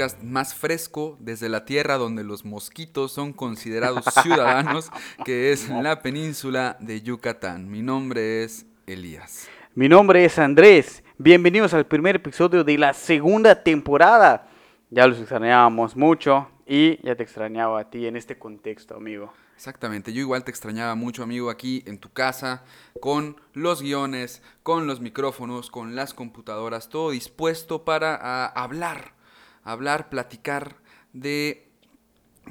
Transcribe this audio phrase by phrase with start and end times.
[0.00, 4.90] podcast más fresco desde la tierra donde los mosquitos son considerados ciudadanos,
[5.26, 7.70] que es la península de Yucatán.
[7.70, 9.46] Mi nombre es Elías.
[9.74, 11.04] Mi nombre es Andrés.
[11.18, 14.48] Bienvenidos al primer episodio de la segunda temporada.
[14.88, 19.34] Ya los extrañábamos mucho y ya te extrañaba a ti en este contexto, amigo.
[19.54, 22.64] Exactamente, yo igual te extrañaba mucho, amigo, aquí en tu casa,
[23.02, 29.19] con los guiones, con los micrófonos, con las computadoras, todo dispuesto para ah, hablar,
[29.64, 30.76] hablar, platicar
[31.12, 31.68] de,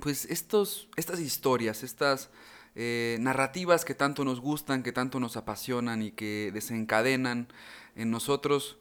[0.01, 2.29] pues, estos, estas historias, estas
[2.75, 7.47] eh, narrativas que tanto nos gustan, que tanto nos apasionan y que desencadenan
[7.95, 8.77] en nosotros,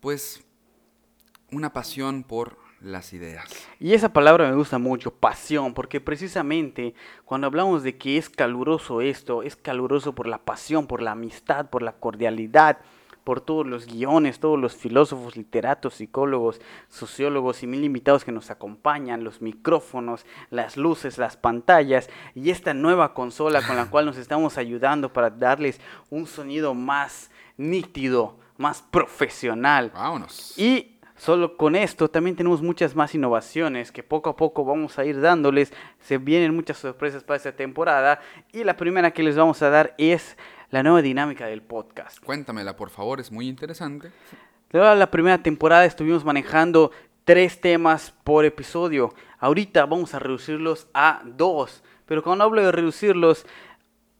[0.00, 0.42] pues,
[1.50, 3.48] una pasión por las ideas.
[3.78, 9.00] Y esa palabra me gusta mucho, pasión, porque precisamente cuando hablamos de que es caluroso
[9.00, 12.78] esto, es caluroso por la pasión, por la amistad, por la cordialidad,
[13.24, 18.50] por todos los guiones, todos los filósofos, literatos, psicólogos, sociólogos y mil invitados que nos
[18.50, 24.16] acompañan, los micrófonos, las luces, las pantallas y esta nueva consola con la cual nos
[24.16, 29.92] estamos ayudando para darles un sonido más nítido, más profesional.
[29.94, 30.58] Vámonos.
[30.58, 35.04] Y solo con esto también tenemos muchas más innovaciones que poco a poco vamos a
[35.04, 35.72] ir dándoles.
[36.00, 38.20] Se vienen muchas sorpresas para esta temporada.
[38.52, 40.36] Y la primera que les vamos a dar es
[40.72, 42.18] la nueva dinámica del podcast.
[42.24, 44.10] Cuéntamela, por favor, es muy interesante.
[44.70, 46.92] Toda la primera temporada estuvimos manejando
[47.24, 49.14] tres temas por episodio.
[49.38, 51.84] Ahorita vamos a reducirlos a dos.
[52.06, 53.44] Pero cuando hablo de reducirlos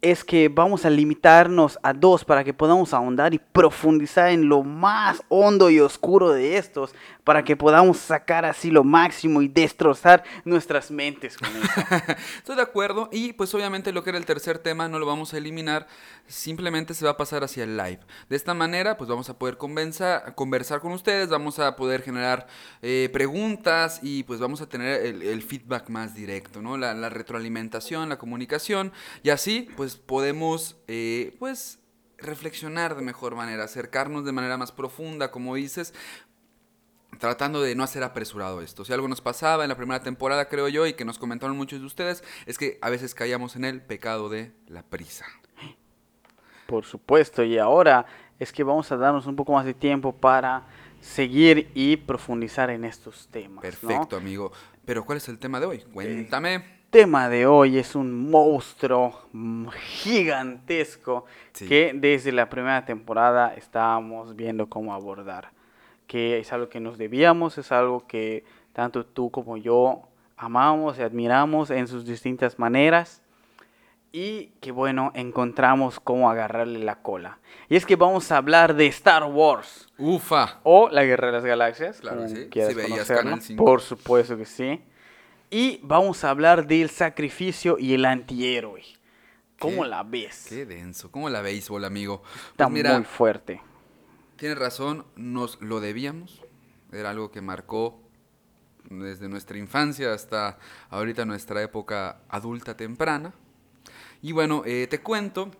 [0.02, 4.64] es que vamos a limitarnos a dos para que podamos ahondar y profundizar en lo
[4.64, 6.92] más hondo y oscuro de estos,
[7.22, 11.48] para que podamos sacar así lo máximo y destrozar nuestras mentes con.
[12.36, 15.32] Estoy de acuerdo y pues obviamente lo que era el tercer tema no lo vamos
[15.34, 15.86] a eliminar,
[16.26, 18.00] simplemente se va a pasar hacia el live.
[18.28, 22.48] De esta manera pues vamos a poder convenza- conversar con ustedes, vamos a poder generar
[22.82, 26.76] eh, preguntas y pues vamos a tener el, el feedback más directo, ¿no?
[26.76, 28.90] La, la retroalimentación, la comunicación
[29.22, 31.80] y así pues podemos eh, pues
[32.18, 35.92] reflexionar de mejor manera, acercarnos de manera más profunda, como dices,
[37.18, 38.84] tratando de no hacer apresurado esto.
[38.84, 41.80] Si algo nos pasaba en la primera temporada, creo yo, y que nos comentaron muchos
[41.80, 45.26] de ustedes, es que a veces caíamos en el pecado de la prisa.
[46.66, 48.06] Por supuesto, y ahora
[48.38, 50.66] es que vamos a darnos un poco más de tiempo para
[51.00, 53.56] seguir y profundizar en estos temas.
[53.56, 53.60] ¿no?
[53.60, 54.52] Perfecto, amigo.
[54.84, 55.78] Pero ¿cuál es el tema de hoy?
[55.92, 56.81] Cuéntame.
[56.92, 59.18] Tema de hoy es un monstruo
[59.74, 61.66] gigantesco Sí.
[61.66, 65.52] que desde la primera temporada estábamos viendo cómo abordar.
[66.06, 68.44] Que es algo que nos debíamos, es algo que
[68.74, 70.02] tanto tú como yo
[70.36, 73.22] amamos y admiramos en sus distintas maneras.
[74.12, 77.38] Y que bueno, encontramos cómo agarrarle la cola.
[77.70, 79.90] Y es que vamos a hablar de Star Wars.
[79.96, 80.60] Ufa.
[80.62, 82.02] O La Guerra de las Galaxias.
[82.02, 82.48] Claro, sí.
[82.52, 83.22] Si veías conocerlo.
[83.22, 83.64] Canal 5.
[83.64, 84.78] Por supuesto que sí.
[85.54, 88.82] Y vamos a hablar del sacrificio y el antihéroe.
[89.58, 89.88] ¿Cómo ¿Qué?
[89.90, 90.46] la ves?
[90.48, 91.10] Qué denso.
[91.10, 92.22] ¿Cómo la béisbol, amigo?
[92.52, 93.60] Está Pues mira, muy fuerte.
[94.36, 96.40] Tienes razón, nos lo debíamos.
[96.90, 98.00] Era algo que marcó
[98.88, 100.58] desde nuestra infancia hasta
[100.88, 103.34] ahorita nuestra época adulta temprana.
[104.22, 105.50] Y bueno, eh, te cuento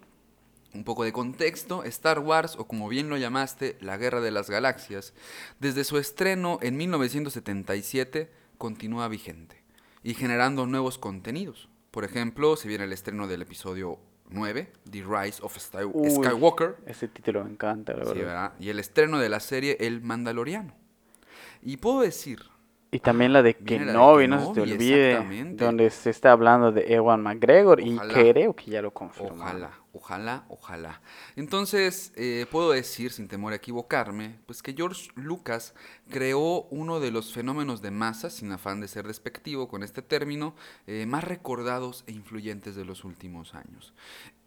[0.73, 1.85] un poco de contexto.
[1.85, 5.13] Star Wars, o como bien lo llamaste, La Guerra de las Galaxias,
[5.61, 9.62] desde su estreno en 1977 continúa vigente
[10.03, 11.69] y generando nuevos contenidos.
[11.91, 13.99] Por ejemplo, se viene el estreno del episodio
[14.31, 16.77] 9, The Rise of Sky- Uy, Skywalker.
[16.87, 18.25] Ese título me encanta, la Sí, verdad.
[18.25, 18.53] ¿verdad?
[18.59, 20.75] Y el estreno de la serie El Mandaloriano.
[21.61, 22.41] Y puedo decir,
[22.95, 25.55] Y también la de Kenobi, no se te olvide.
[25.55, 27.81] Donde se está hablando de Ewan McGregor.
[27.81, 28.13] Ojalá.
[28.13, 29.43] Y creo que ya lo confirmó.
[29.43, 31.01] ojalá, ojalá, ojalá.
[31.35, 35.75] Entonces, eh, puedo decir, sin temor a equivocarme, pues que George Lucas
[36.11, 40.55] creó uno de los fenómenos de masa, sin afán de ser despectivo con este término,
[40.87, 43.95] eh, más recordados e influyentes de los últimos años.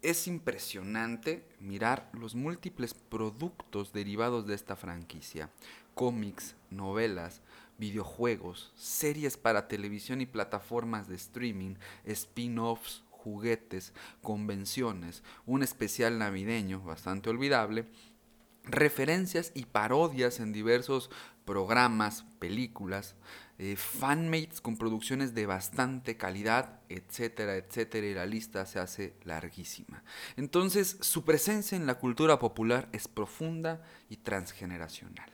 [0.02, 5.50] Es impresionante mirar los múltiples productos derivados de esta franquicia.
[5.94, 7.40] Cómics, novelas,
[7.78, 11.74] videojuegos, series para televisión y plataformas de streaming,
[12.04, 13.92] spin-offs, juguetes,
[14.22, 17.86] convenciones, un especial navideño bastante olvidable,
[18.64, 21.10] referencias y parodias en diversos
[21.44, 23.14] programas, películas,
[23.58, 30.02] eh, fanmates con producciones de bastante calidad, etcétera, etcétera, y la lista se hace larguísima.
[30.36, 35.30] Entonces, su presencia en la cultura popular es profunda y transgeneracional.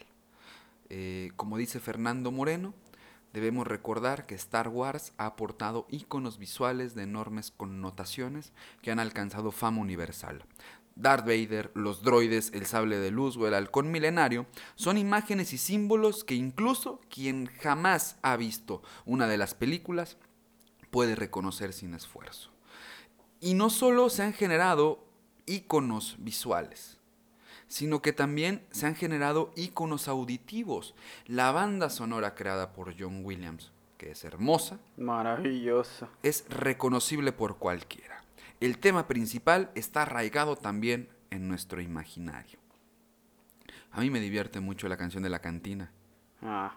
[0.95, 2.75] Eh, como dice Fernando Moreno,
[3.33, 8.53] debemos recordar que Star Wars ha aportado íconos visuales de enormes connotaciones
[8.83, 10.45] que han alcanzado fama universal.
[10.95, 14.45] Darth Vader, los droides, el sable de luz o el halcón milenario
[14.75, 20.19] son imágenes y símbolos que incluso quien jamás ha visto una de las películas
[20.91, 22.51] puede reconocer sin esfuerzo.
[23.41, 25.07] Y no solo se han generado
[25.47, 26.99] íconos visuales,
[27.73, 30.95] sino que también se han generado íconos auditivos.
[31.25, 36.07] La banda sonora creada por John Williams, que es hermosa, Maravilloso.
[36.23, 38.25] es reconocible por cualquiera.
[38.61, 42.59] El tema principal está arraigado también en nuestro imaginario.
[43.91, 45.93] A mí me divierte mucho la canción de la cantina.
[46.43, 46.75] Ah.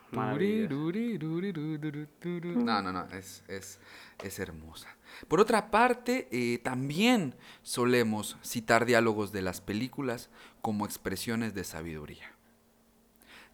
[2.56, 3.80] No, no, no, es, es,
[4.24, 4.96] es hermosa.
[5.28, 10.30] Por otra parte, eh, también solemos citar diálogos de las películas
[10.62, 12.32] como expresiones de sabiduría.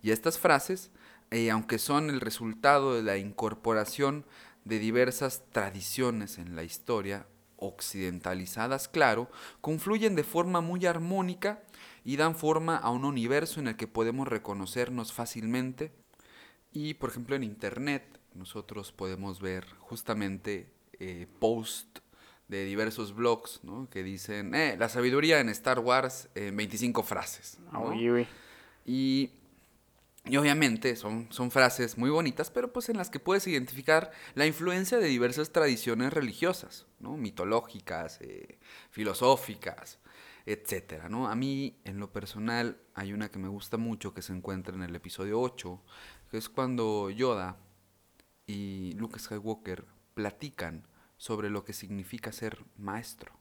[0.01, 0.91] Y estas frases,
[1.29, 4.25] eh, aunque son el resultado de la incorporación
[4.65, 7.25] de diversas tradiciones en la historia,
[7.61, 9.29] occidentalizadas, claro,
[9.61, 11.61] confluyen de forma muy armónica
[12.03, 15.91] y dan forma a un universo en el que podemos reconocernos fácilmente.
[16.73, 21.99] Y, por ejemplo, en Internet nosotros podemos ver justamente eh, post
[22.47, 23.89] de diversos blogs ¿no?
[23.89, 27.59] que dicen, eh, la sabiduría en Star Wars en 25 frases.
[27.71, 27.85] ¿no?
[27.85, 28.27] Uy, uy.
[28.85, 29.31] Y,
[30.25, 34.45] y obviamente son, son frases muy bonitas, pero pues en las que puedes identificar la
[34.45, 37.17] influencia de diversas tradiciones religiosas, ¿no?
[37.17, 38.59] mitológicas, eh,
[38.91, 39.99] filosóficas,
[40.45, 41.27] etcétera, ¿no?
[41.27, 44.83] A mí, en lo personal, hay una que me gusta mucho que se encuentra en
[44.83, 45.81] el episodio 8,
[46.20, 47.57] que es cuando Yoda
[48.47, 50.83] y Luke Skywalker platican
[51.17, 53.33] sobre lo que significa ser maestro.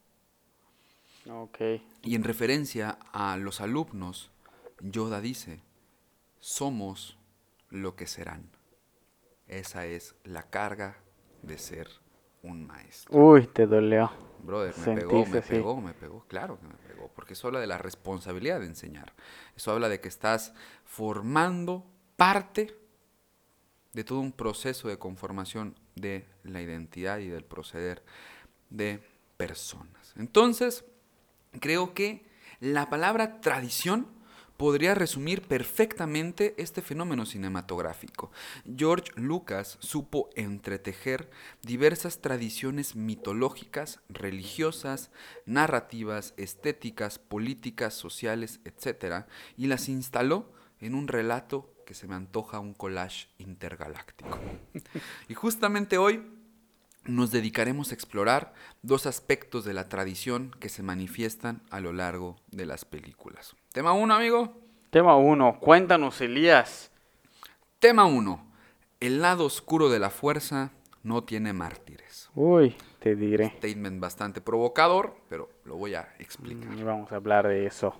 [1.28, 1.58] Ok.
[2.02, 4.30] Y en referencia a los alumnos,
[4.80, 5.60] Yoda dice,
[6.38, 7.18] somos
[7.68, 8.50] lo que serán.
[9.46, 10.96] Esa es la carga
[11.42, 11.88] de ser
[12.42, 13.18] un maestro.
[13.18, 14.10] Uy, te dolió.
[14.42, 17.60] Brother, me Sentiste pegó, me pegó, me pegó, claro que me pegó, porque eso habla
[17.60, 19.12] de la responsabilidad de enseñar.
[19.54, 20.54] Eso habla de que estás
[20.84, 21.84] formando
[22.16, 22.79] parte
[23.92, 28.02] de todo un proceso de conformación de la identidad y del proceder
[28.70, 29.02] de
[29.36, 30.14] personas.
[30.16, 30.84] Entonces,
[31.60, 32.24] creo que
[32.60, 34.06] la palabra tradición
[34.60, 38.30] podría resumir perfectamente este fenómeno cinematográfico.
[38.76, 41.30] George Lucas supo entretejer
[41.62, 45.10] diversas tradiciones mitológicas, religiosas,
[45.46, 49.24] narrativas, estéticas, políticas, sociales, etc.,
[49.56, 54.38] y las instaló en un relato que se me antoja un collage intergaláctico.
[55.28, 56.22] y justamente hoy
[57.04, 62.36] nos dedicaremos a explorar dos aspectos de la tradición que se manifiestan a lo largo
[62.52, 63.56] de las películas.
[63.72, 64.56] Tema 1, amigo.
[64.90, 65.58] Tema 1.
[65.58, 66.92] Cuéntanos, Elías.
[67.80, 68.40] Tema 1.
[69.00, 70.70] El lado oscuro de la fuerza
[71.02, 72.30] no tiene mártires.
[72.36, 73.48] Uy, te diré.
[73.56, 76.72] Statement bastante provocador, pero lo voy a explicar.
[76.72, 77.96] Y vamos a hablar de eso.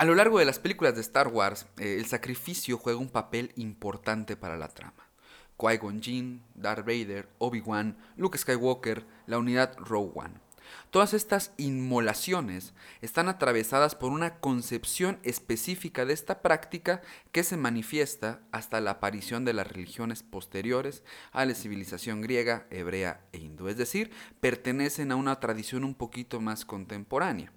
[0.00, 3.52] A lo largo de las películas de Star Wars, eh, el sacrificio juega un papel
[3.56, 5.10] importante para la trama.
[5.58, 10.40] Qui-Gon Jinn, Darth Vader, Obi-Wan, Luke Skywalker, la unidad Rogue One.
[10.88, 12.72] Todas estas inmolaciones
[13.02, 19.44] están atravesadas por una concepción específica de esta práctica que se manifiesta hasta la aparición
[19.44, 23.68] de las religiones posteriores a la civilización griega, hebrea e hindú.
[23.68, 24.10] Es decir,
[24.40, 27.52] pertenecen a una tradición un poquito más contemporánea.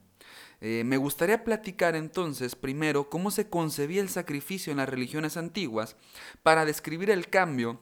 [0.65, 5.97] Eh, me gustaría platicar entonces primero cómo se concebía el sacrificio en las religiones antiguas
[6.41, 7.81] para describir el cambio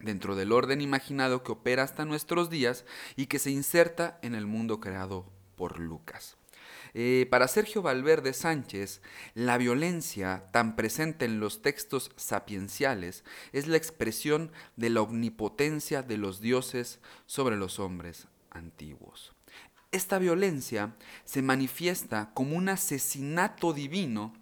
[0.00, 4.46] dentro del orden imaginado que opera hasta nuestros días y que se inserta en el
[4.46, 6.38] mundo creado por Lucas.
[6.94, 9.02] Eh, para Sergio Valverde Sánchez,
[9.34, 16.16] la violencia tan presente en los textos sapienciales es la expresión de la omnipotencia de
[16.16, 19.33] los dioses sobre los hombres antiguos.
[19.94, 24.34] Esta violencia se manifiesta como un asesinato divino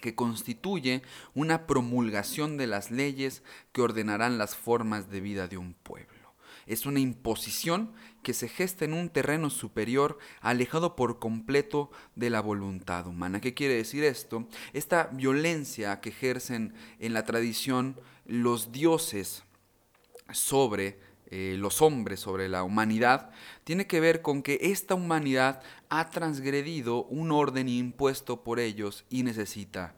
[0.00, 1.02] que constituye
[1.34, 6.36] una promulgación de las leyes que ordenarán las formas de vida de un pueblo.
[6.66, 12.40] Es una imposición que se gesta en un terreno superior, alejado por completo de la
[12.40, 13.40] voluntad humana.
[13.40, 14.46] ¿Qué quiere decir esto?
[14.72, 19.42] Esta violencia que ejercen en la tradición los dioses
[20.30, 23.30] sobre eh, los hombres, sobre la humanidad,
[23.64, 29.22] tiene que ver con que esta humanidad ha transgredido un orden impuesto por ellos y
[29.22, 29.94] necesita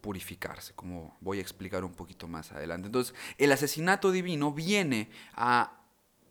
[0.00, 2.86] purificarse, como voy a explicar un poquito más adelante.
[2.86, 5.78] Entonces, el asesinato divino viene a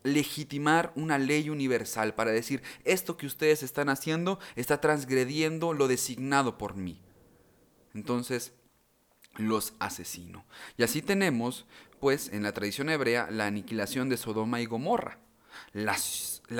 [0.04, 6.58] legitimar una ley universal para decir, esto que ustedes están haciendo está transgrediendo lo designado
[6.58, 7.00] por mí.
[7.94, 8.52] Entonces,
[9.36, 10.44] los asesino.
[10.76, 11.66] Y así tenemos,
[12.02, 15.20] pues, en la tradición hebrea, la aniquilación de Sodoma y Gomorra.
[15.72, 15.96] La,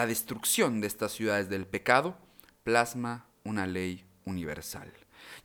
[0.06, 2.16] destrucción de estas ciudades del pecado
[2.62, 4.92] plasma una ley universal.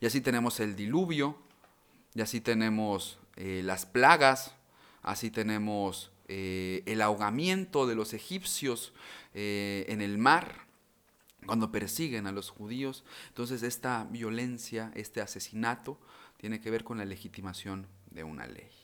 [0.00, 1.36] Y así tenemos el diluvio,
[2.14, 4.54] y así tenemos eh, las plagas,
[5.02, 8.92] así tenemos eh, el ahogamiento de los egipcios
[9.34, 10.68] eh, en el mar,
[11.44, 13.02] cuando persiguen a los judíos.
[13.30, 15.98] Entonces esta violencia, este asesinato,
[16.36, 18.77] tiene que ver con la legitimación de una ley.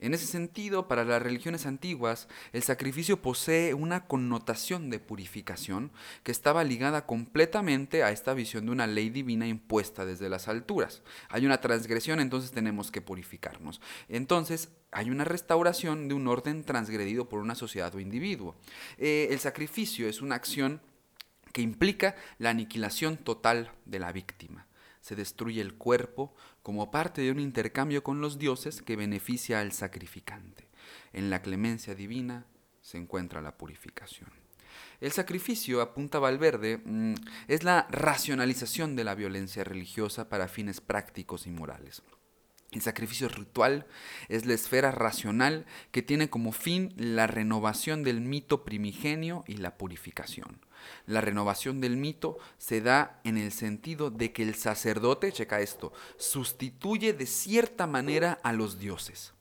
[0.00, 5.90] En ese sentido, para las religiones antiguas, el sacrificio posee una connotación de purificación
[6.22, 11.02] que estaba ligada completamente a esta visión de una ley divina impuesta desde las alturas.
[11.28, 13.80] Hay una transgresión, entonces tenemos que purificarnos.
[14.08, 18.54] Entonces, hay una restauración de un orden transgredido por una sociedad o individuo.
[18.98, 20.80] Eh, el sacrificio es una acción
[21.52, 24.68] que implica la aniquilación total de la víctima
[25.00, 26.34] se destruye el cuerpo
[26.68, 30.68] como parte de un intercambio con los dioses que beneficia al sacrificante.
[31.14, 32.44] En la clemencia divina
[32.82, 34.28] se encuentra la purificación.
[35.00, 37.14] El sacrificio, apunta Valverde, mm,
[37.46, 42.02] es la racionalización de la violencia religiosa para fines prácticos y morales.
[42.70, 43.86] El sacrificio ritual
[44.28, 49.78] es la esfera racional que tiene como fin la renovación del mito primigenio y la
[49.78, 50.60] purificación.
[51.06, 55.92] La renovación del mito se da en el sentido de que el sacerdote, checa esto,
[56.16, 59.34] sustituye de cierta manera a los dioses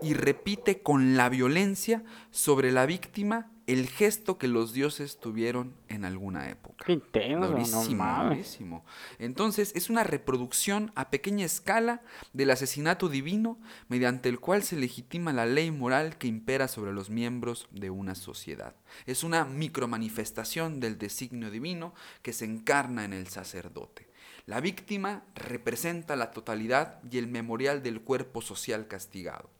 [0.00, 6.04] y repite con la violencia sobre la víctima el gesto que los dioses tuvieron en
[6.04, 6.84] alguna época.
[6.84, 8.84] Qué intenso, no
[9.18, 12.02] Entonces, es una reproducción a pequeña escala
[12.32, 17.10] del asesinato divino mediante el cual se legitima la ley moral que impera sobre los
[17.10, 18.74] miembros de una sociedad.
[19.06, 24.08] Es una micromanifestación del designio divino que se encarna en el sacerdote.
[24.46, 29.50] La víctima representa la totalidad y el memorial del cuerpo social castigado.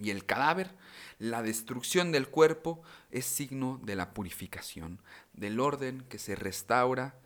[0.00, 0.70] Y el cadáver
[1.18, 5.00] la destrucción del cuerpo es signo de la purificación,
[5.32, 7.16] del orden que se restaura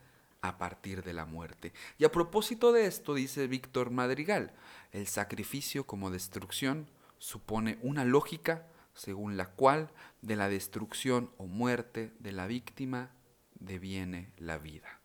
[0.41, 1.73] a partir de la muerte.
[1.99, 4.53] Y a propósito de esto, dice Víctor Madrigal,
[4.91, 12.13] el sacrificio como destrucción supone una lógica según la cual de la destrucción o muerte
[12.19, 13.11] de la víctima
[13.55, 15.01] deviene la vida.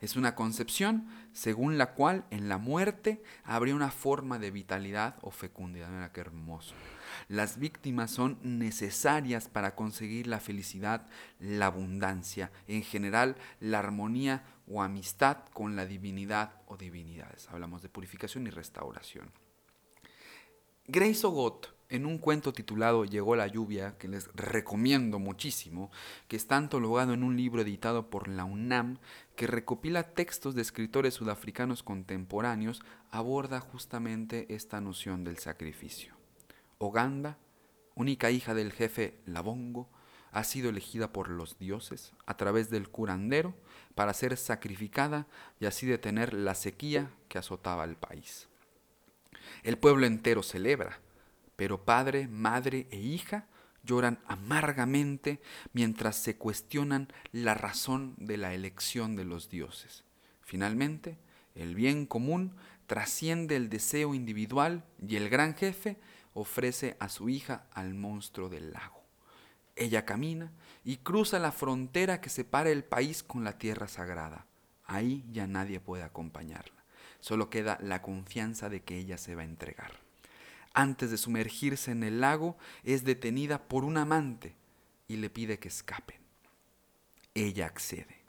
[0.00, 5.30] Es una concepción según la cual en la muerte habría una forma de vitalidad o
[5.30, 5.90] fecundidad.
[5.90, 6.74] Mira qué hermoso.
[7.28, 11.06] Las víctimas son necesarias para conseguir la felicidad,
[11.38, 17.48] la abundancia, en general la armonía o amistad con la divinidad o divinidades.
[17.50, 19.30] Hablamos de purificación y restauración.
[20.86, 25.90] Grace Ogot, en un cuento titulado Llegó la lluvia, que les recomiendo muchísimo,
[26.28, 28.98] que está antologado en un libro editado por la UNAM,
[29.36, 36.14] que recopila textos de escritores sudafricanos contemporáneos, aborda justamente esta noción del sacrificio.
[36.78, 37.36] Oganda,
[37.94, 39.88] única hija del jefe Labongo,
[40.32, 43.54] ha sido elegida por los dioses a través del curandero
[43.94, 45.26] para ser sacrificada
[45.58, 48.48] y así detener la sequía que azotaba al país.
[49.62, 51.00] El pueblo entero celebra,
[51.60, 53.46] pero padre, madre e hija
[53.82, 55.42] lloran amargamente
[55.74, 60.04] mientras se cuestionan la razón de la elección de los dioses.
[60.40, 61.18] Finalmente,
[61.54, 65.98] el bien común trasciende el deseo individual y el gran jefe
[66.32, 69.04] ofrece a su hija al monstruo del lago.
[69.76, 70.52] Ella camina
[70.82, 74.46] y cruza la frontera que separa el país con la tierra sagrada.
[74.86, 76.86] Ahí ya nadie puede acompañarla.
[77.20, 80.08] Solo queda la confianza de que ella se va a entregar.
[80.72, 84.54] Antes de sumergirse en el lago, es detenida por un amante
[85.08, 86.20] y le pide que escapen.
[87.34, 88.20] Ella accede.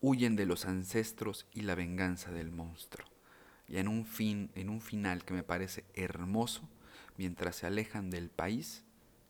[0.00, 3.06] Huyen de los ancestros y la venganza del monstruo.
[3.68, 6.68] Y en un fin, en un final que me parece hermoso,
[7.16, 8.84] mientras se alejan del país,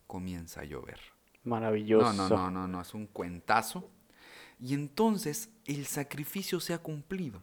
[0.07, 1.01] comienza a llover.
[1.45, 2.13] Maravilloso.
[2.13, 3.89] No, no, no, no, no, es un cuentazo.
[4.61, 7.43] Y entonces el sacrificio se ha cumplido.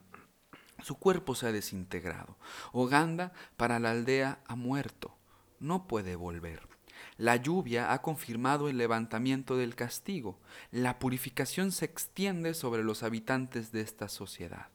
[0.83, 2.37] Su cuerpo se ha desintegrado.
[2.71, 5.15] Oganda para la aldea ha muerto.
[5.59, 6.67] No puede volver.
[7.17, 10.39] La lluvia ha confirmado el levantamiento del castigo.
[10.71, 14.67] La purificación se extiende sobre los habitantes de esta sociedad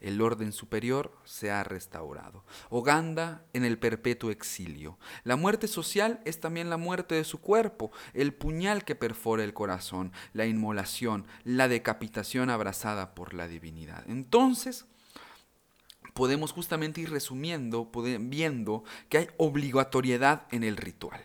[0.00, 2.44] el orden superior se ha restaurado.
[2.70, 4.98] Oganda en el perpetuo exilio.
[5.24, 9.54] La muerte social es también la muerte de su cuerpo, el puñal que perfora el
[9.54, 14.04] corazón, la inmolación, la decapitación abrazada por la divinidad.
[14.08, 14.86] Entonces,
[16.16, 21.22] podemos justamente ir resumiendo, viendo que hay obligatoriedad en el ritual.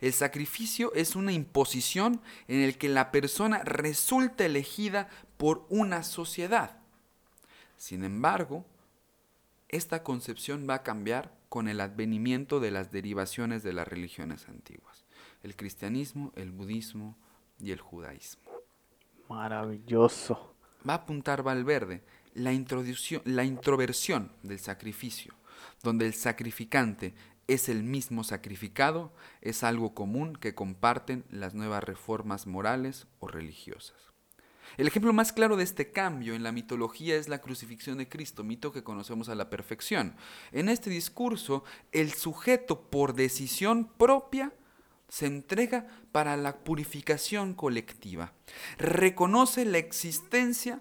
[0.00, 6.78] El sacrificio es una imposición en el que la persona resulta elegida por una sociedad.
[7.76, 8.64] Sin embargo,
[9.68, 15.04] esta concepción va a cambiar con el advenimiento de las derivaciones de las religiones antiguas,
[15.42, 17.16] el cristianismo, el budismo
[17.58, 18.52] y el judaísmo.
[19.28, 20.54] Maravilloso.
[20.88, 22.04] Va a apuntar Valverde
[22.36, 22.52] la,
[23.24, 25.34] la introversión del sacrificio,
[25.82, 27.14] donde el sacrificante
[27.48, 33.96] es el mismo sacrificado, es algo común que comparten las nuevas reformas morales o religiosas.
[34.76, 38.44] El ejemplo más claro de este cambio en la mitología es la crucifixión de Cristo,
[38.44, 40.16] mito que conocemos a la perfección.
[40.52, 44.52] En este discurso, el sujeto por decisión propia
[45.08, 48.32] se entrega para la purificación colectiva.
[48.76, 50.80] Reconoce la existencia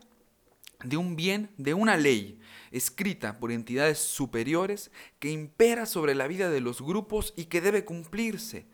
[0.86, 2.40] de un bien, de una ley,
[2.72, 7.86] escrita por entidades superiores que impera sobre la vida de los grupos y que debe
[7.86, 8.68] cumplirse.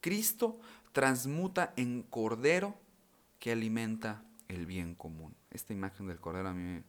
[0.00, 0.60] Cristo
[0.92, 2.76] transmuta en cordero
[3.38, 5.34] que alimenta el bien común.
[5.50, 6.82] Esta imagen del cordero a mí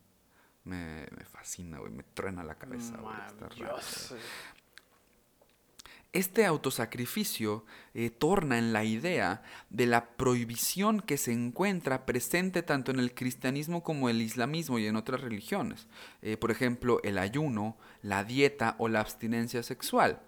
[0.63, 2.97] me, fascina, güey, me truena la cabeza.
[6.13, 7.65] Este autosacrificio
[7.95, 9.41] eh, torna en la idea
[9.71, 14.85] de la prohibición que se encuentra presente tanto en el cristianismo como el islamismo y
[14.85, 15.87] en otras religiones.
[16.21, 20.21] Eh, por ejemplo, el ayuno, la dieta o la abstinencia sexual.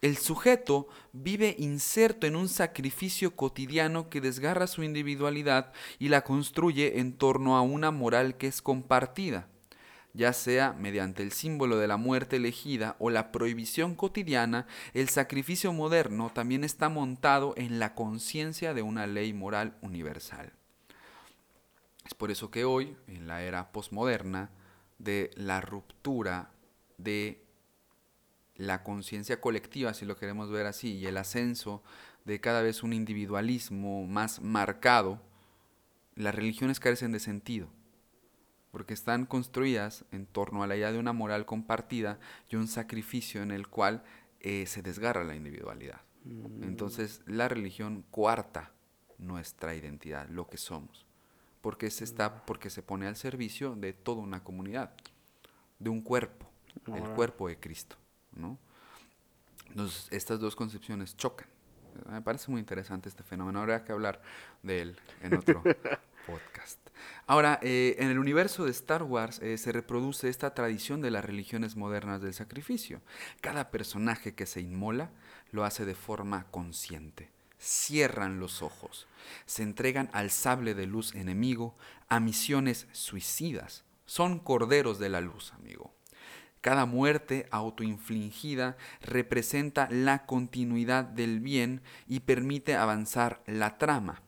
[0.00, 6.98] El sujeto vive inserto en un sacrificio cotidiano que desgarra su individualidad y la construye
[6.98, 9.48] en torno a una moral que es compartida
[10.12, 15.72] ya sea mediante el símbolo de la muerte elegida o la prohibición cotidiana, el sacrificio
[15.72, 20.52] moderno también está montado en la conciencia de una ley moral universal.
[22.04, 24.50] Es por eso que hoy, en la era posmoderna,
[24.98, 26.50] de la ruptura
[26.98, 27.42] de
[28.56, 31.82] la conciencia colectiva, si lo queremos ver así, y el ascenso
[32.24, 35.22] de cada vez un individualismo más marcado,
[36.16, 37.70] las religiones carecen de sentido
[38.70, 43.42] porque están construidas en torno a la idea de una moral compartida y un sacrificio
[43.42, 44.02] en el cual
[44.40, 46.00] eh, se desgarra la individualidad.
[46.60, 48.72] Entonces la religión coarta
[49.18, 51.06] nuestra identidad, lo que somos,
[51.62, 54.92] porque se, está, porque se pone al servicio de toda una comunidad,
[55.78, 56.46] de un cuerpo,
[56.94, 57.96] el cuerpo de Cristo.
[58.32, 58.58] ¿no?
[59.68, 61.48] Entonces estas dos concepciones chocan.
[62.08, 63.60] Me parece muy interesante este fenómeno.
[63.60, 64.22] Habría que hablar
[64.62, 65.62] de él en otro
[66.26, 66.78] podcast.
[67.26, 71.24] Ahora, eh, en el universo de Star Wars eh, se reproduce esta tradición de las
[71.24, 73.00] religiones modernas del sacrificio.
[73.40, 75.10] Cada personaje que se inmola
[75.52, 77.30] lo hace de forma consciente.
[77.58, 79.06] Cierran los ojos,
[79.46, 81.76] se entregan al sable de luz enemigo,
[82.08, 83.84] a misiones suicidas.
[84.06, 85.94] Son corderos de la luz, amigo.
[86.62, 94.22] Cada muerte autoinfligida representa la continuidad del bien y permite avanzar la trama.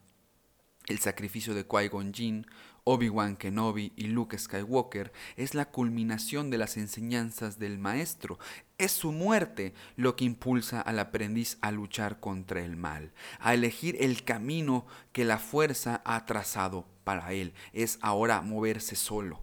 [0.87, 2.47] El sacrificio de Qui-Gon Jinn,
[2.85, 8.39] Obi-Wan Kenobi y Luke Skywalker es la culminación de las enseñanzas del maestro.
[8.79, 13.97] Es su muerte lo que impulsa al aprendiz a luchar contra el mal, a elegir
[14.01, 17.55] el camino que la fuerza ha trazado para él.
[17.73, 19.43] Es ahora moverse solo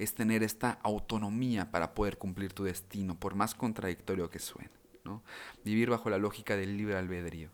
[0.00, 4.70] es tener esta autonomía para poder cumplir tu destino, por más contradictorio que suene.
[5.04, 5.22] ¿no?
[5.62, 7.50] Vivir bajo la lógica del libre albedrío.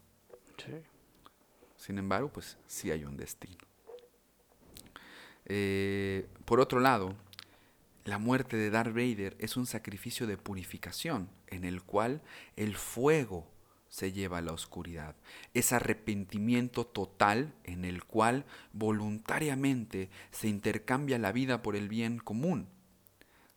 [0.57, 0.73] Sí.
[1.87, 3.59] Sin embargo, pues sí hay un destino.
[5.45, 7.15] Eh, por otro lado,
[8.05, 12.23] la muerte de Darth Vader es un sacrificio de purificación en el cual
[12.57, 13.47] el fuego
[13.89, 15.15] se lleva a la oscuridad.
[15.55, 22.67] Es arrepentimiento total en el cual voluntariamente se intercambia la vida por el bien común.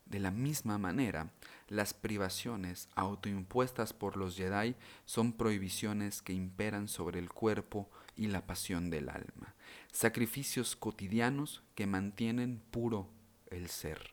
[0.06, 1.32] De la misma manera,
[1.66, 8.46] las privaciones autoimpuestas por los Jedi son prohibiciones que imperan sobre el cuerpo y la
[8.46, 9.54] pasión del alma,
[9.90, 13.08] sacrificios cotidianos que mantienen puro
[13.46, 14.10] el ser.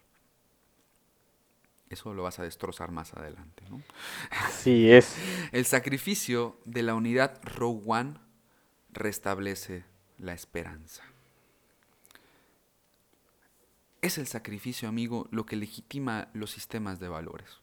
[1.89, 3.65] Eso lo vas a destrozar más adelante.
[3.69, 3.83] ¿no?
[4.31, 5.17] Así es.
[5.51, 8.13] El sacrificio de la unidad Rogue One
[8.93, 9.83] restablece
[10.17, 11.03] la esperanza.
[14.01, 17.59] Es el sacrificio, amigo, lo que legitima los sistemas de valores.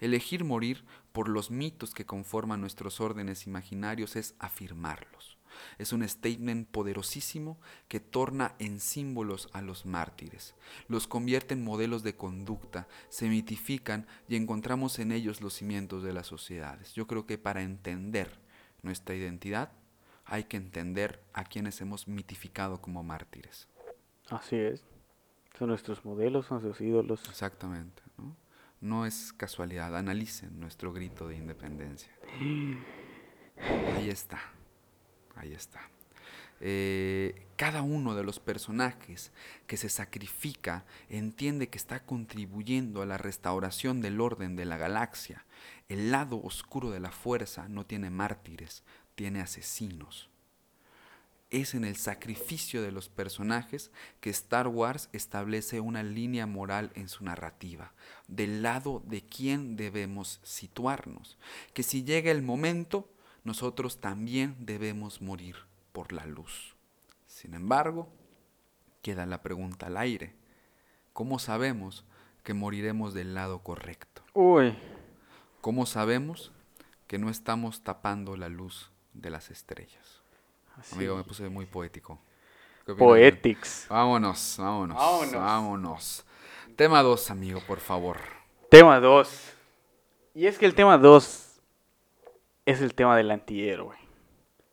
[0.00, 5.33] Elegir morir por los mitos que conforman nuestros órdenes imaginarios es afirmarlos.
[5.78, 10.54] Es un statement poderosísimo que torna en símbolos a los mártires,
[10.88, 16.12] los convierte en modelos de conducta, se mitifican y encontramos en ellos los cimientos de
[16.12, 16.94] las sociedades.
[16.94, 18.30] Yo creo que para entender
[18.82, 19.72] nuestra identidad
[20.24, 23.68] hay que entender a quienes hemos mitificado como mártires.
[24.30, 24.84] Así es.
[25.58, 27.28] Son nuestros modelos, son nuestros ídolos.
[27.28, 28.02] Exactamente.
[28.16, 28.34] ¿no?
[28.84, 32.12] no es casualidad, analicen nuestro grito de independencia.
[33.96, 34.38] Ahí está,
[35.36, 35.80] ahí está.
[36.60, 39.32] eh, cada uno de los personajes
[39.66, 45.44] que se sacrifica entiende que está contribuyendo a la restauración del orden de la galaxia.
[45.88, 48.82] El lado oscuro de la fuerza no tiene mártires,
[49.14, 50.30] tiene asesinos.
[51.50, 57.08] Es en el sacrificio de los personajes que Star Wars establece una línea moral en
[57.08, 57.92] su narrativa,
[58.26, 61.36] del lado de quién debemos situarnos,
[61.72, 63.08] que si llega el momento,
[63.44, 65.56] nosotros también debemos morir
[65.92, 66.74] por la luz.
[67.26, 68.08] Sin embargo,
[69.02, 70.34] queda la pregunta al aire.
[71.12, 72.04] ¿Cómo sabemos
[72.42, 74.22] que moriremos del lado correcto?
[74.32, 74.76] Uy,
[75.60, 76.52] ¿Cómo sabemos
[77.06, 80.22] que no estamos tapando la luz de las estrellas?
[80.76, 80.94] así.
[80.96, 82.18] Amigo, me puse muy poético.
[82.98, 83.86] Poetics.
[83.88, 85.32] Vámonos, vámonos, Vámonos.
[85.32, 86.24] vámonos.
[86.76, 88.18] Tema 2, amigo, por favor.
[88.70, 89.52] Tema 2.
[90.34, 91.43] Y es que el tema 2
[92.66, 93.96] es el tema del antihéroe.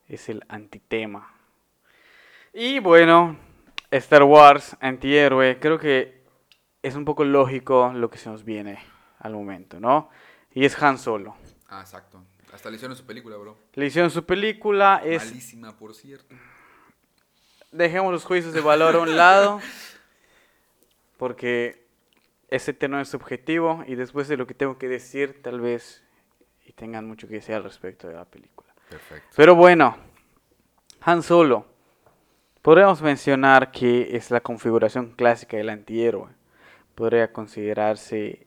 [0.08, 1.34] Es el antitema.
[2.52, 3.36] Y bueno,
[3.90, 6.22] Star Wars, antihéroe, creo que
[6.82, 8.78] es un poco lógico lo que se nos viene
[9.18, 10.10] al momento, ¿no?
[10.52, 11.36] Y es Han Solo.
[11.68, 12.22] Ah, exacto.
[12.52, 13.56] Hasta le hicieron su película, bro.
[13.72, 16.34] Le hicieron su película, es Malísima, por cierto.
[17.70, 19.60] dejemos los juicios de valor a un lado,
[21.16, 21.86] porque
[22.48, 26.04] ese tema es subjetivo y después de lo que tengo que decir, tal vez
[26.66, 28.72] y tengan mucho que decir al respecto de la película.
[28.88, 29.28] Perfecto.
[29.36, 29.96] Pero bueno,
[31.02, 31.66] Han Solo,
[32.62, 36.28] podríamos mencionar que es la configuración clásica del antihéroe.
[36.94, 38.46] Podría considerarse,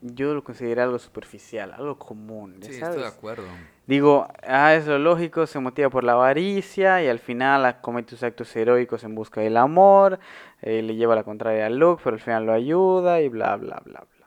[0.00, 2.96] yo lo considero algo superficial, algo común, ya Sí, sabes.
[2.96, 3.44] estoy de acuerdo.
[3.86, 8.22] Digo, ah, es lo lógico, se motiva por la avaricia y al final comete sus
[8.22, 10.18] actos heroicos en busca del amor,
[10.62, 13.80] eh, le lleva la contraria a Luke, pero al final lo ayuda y bla, bla,
[13.84, 14.26] bla, bla.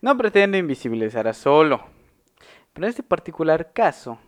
[0.00, 1.84] No pretende invisibilizar a Solo,
[2.76, 4.18] pero en este particular caso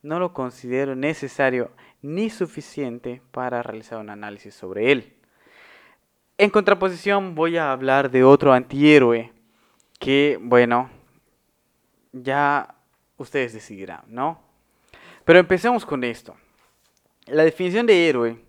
[0.00, 5.12] no lo considero necesario ni suficiente para realizar un análisis sobre él.
[6.38, 9.30] En contraposición voy a hablar de otro antihéroe
[10.00, 10.88] que, bueno,
[12.12, 12.76] ya
[13.18, 14.40] ustedes decidirán, ¿no?
[15.26, 16.34] Pero empecemos con esto.
[17.26, 18.42] La definición de héroe,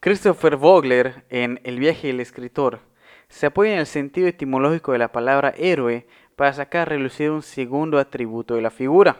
[0.00, 2.80] Christopher Vogler en El viaje del escritor,
[3.28, 6.04] se apoya en el sentido etimológico de la palabra héroe
[6.36, 9.16] para sacar a relucir un segundo atributo de la figura.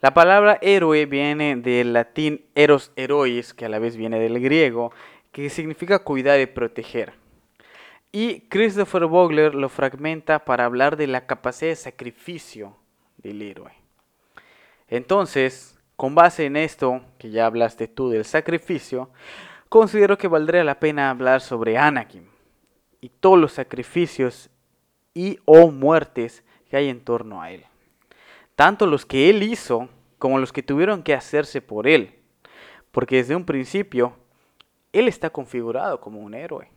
[0.00, 4.92] La palabra héroe viene del latín eros herois, que a la vez viene del griego,
[5.30, 7.12] que significa cuidar y proteger.
[8.12, 12.76] Y Christopher Vogler lo fragmenta para hablar de la capacidad de sacrificio
[13.18, 13.72] del héroe.
[14.88, 19.10] Entonces, con base en esto, que ya hablaste tú del sacrificio,
[19.68, 22.26] considero que valdría la pena hablar sobre Anakin
[23.00, 24.50] y todos los sacrificios
[25.14, 27.64] y o muertes que hay en torno a él.
[28.54, 32.14] Tanto los que él hizo como los que tuvieron que hacerse por él.
[32.90, 34.12] Porque desde un principio,
[34.92, 36.70] él está configurado como un héroe.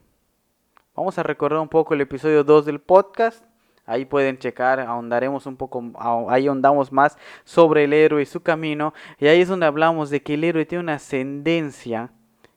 [0.95, 3.43] Vamos a recordar un poco el episodio 2 del podcast.
[3.85, 8.41] Ahí pueden checar, ahondaremos un poco, ah, ahí ahondamos más sobre el héroe y su
[8.41, 8.93] camino.
[9.19, 12.11] Y ahí es donde hablamos de que el héroe tiene una ascendencia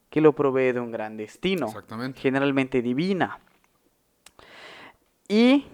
[0.08, 2.20] que lo provee de un gran destino, Exactamente.
[2.20, 3.40] generalmente divina.
[5.28, 5.66] Y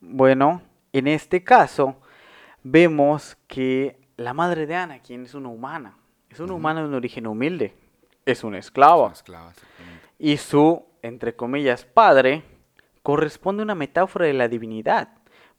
[0.00, 0.62] bueno,
[0.92, 1.96] en este caso
[2.62, 5.96] vemos que la madre de Anakin es una humana,
[6.28, 7.74] es una humana de un origen humilde,
[8.24, 9.04] es una esclava.
[9.06, 10.06] Una esclava, exactamente.
[10.18, 12.44] Y su, entre comillas, padre
[13.02, 15.08] corresponde a una metáfora de la divinidad,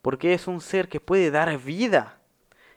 [0.02, 2.20] porque es un ser que puede dar vida.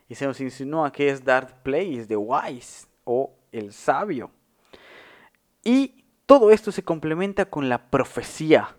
[0.09, 4.31] Y se nos insinúa que es Darth Plagueis, the Wise, o el sabio.
[5.65, 8.77] Y todo esto se complementa con la profecía,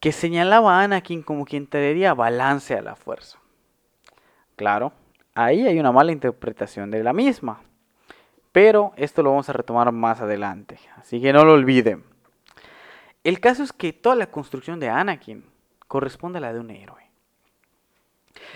[0.00, 3.38] que señalaba a Anakin como quien traería balance a la fuerza.
[4.56, 4.92] Claro,
[5.34, 7.62] ahí hay una mala interpretación de la misma.
[8.52, 12.04] Pero esto lo vamos a retomar más adelante, así que no lo olviden.
[13.22, 15.44] El caso es que toda la construcción de Anakin
[15.86, 17.10] corresponde a la de un héroe.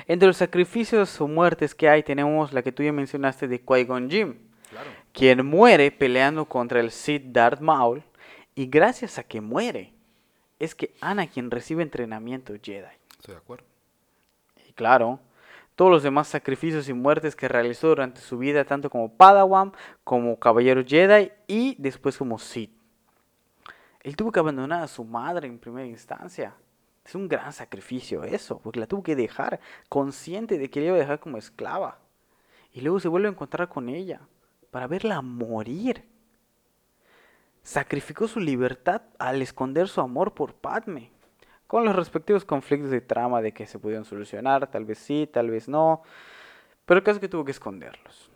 [0.07, 4.09] Entre los sacrificios o muertes que hay tenemos la que tú ya mencionaste de Qui-Gon
[4.11, 4.90] Jinn, Claro.
[5.12, 8.02] quien muere peleando contra el Sith Darth Maul
[8.55, 9.91] y gracias a que muere
[10.62, 12.87] es que Anakin recibe entrenamiento Jedi.
[13.18, 13.64] Estoy de acuerdo.
[14.68, 15.18] Y claro,
[15.75, 19.72] todos los demás sacrificios y muertes que realizó durante su vida, tanto como Padawan,
[20.05, 22.70] como Caballero Jedi y después como Sith.
[24.03, 26.55] Él tuvo que abandonar a su madre en primera instancia.
[27.05, 30.96] Es un gran sacrificio eso, porque la tuvo que dejar, consciente de que la iba
[30.96, 31.98] a dejar como esclava.
[32.72, 34.20] Y luego se vuelve a encontrar con ella,
[34.70, 36.05] para verla morir.
[37.62, 41.12] Sacrificó su libertad al esconder su amor por Padme
[41.72, 45.51] con los respectivos conflictos de trama de que se pudieron solucionar, tal vez sí, tal
[45.51, 46.03] vez no,
[46.85, 48.31] pero el caso es que tuvo que esconderlos.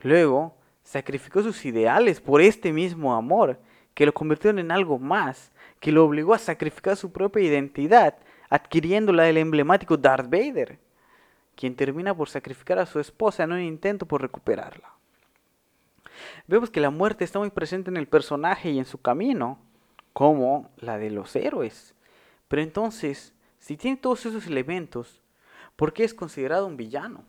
[0.00, 3.60] Luego sacrificó sus ideales por este mismo amor,
[3.92, 8.16] que lo convirtieron en algo más, que lo obligó a sacrificar su propia identidad,
[8.48, 10.78] adquiriendo la del emblemático Darth Vader,
[11.54, 14.94] quien termina por sacrificar a su esposa en un intento por recuperarla.
[16.46, 19.58] Vemos que la muerte está muy presente en el personaje y en su camino,
[20.12, 21.94] como la de los héroes.
[22.48, 25.22] Pero entonces, si tiene todos esos elementos,
[25.76, 27.24] ¿por qué es considerado un villano?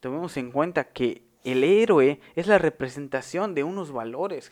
[0.00, 4.50] Tomemos en cuenta que el héroe es la representación de unos valores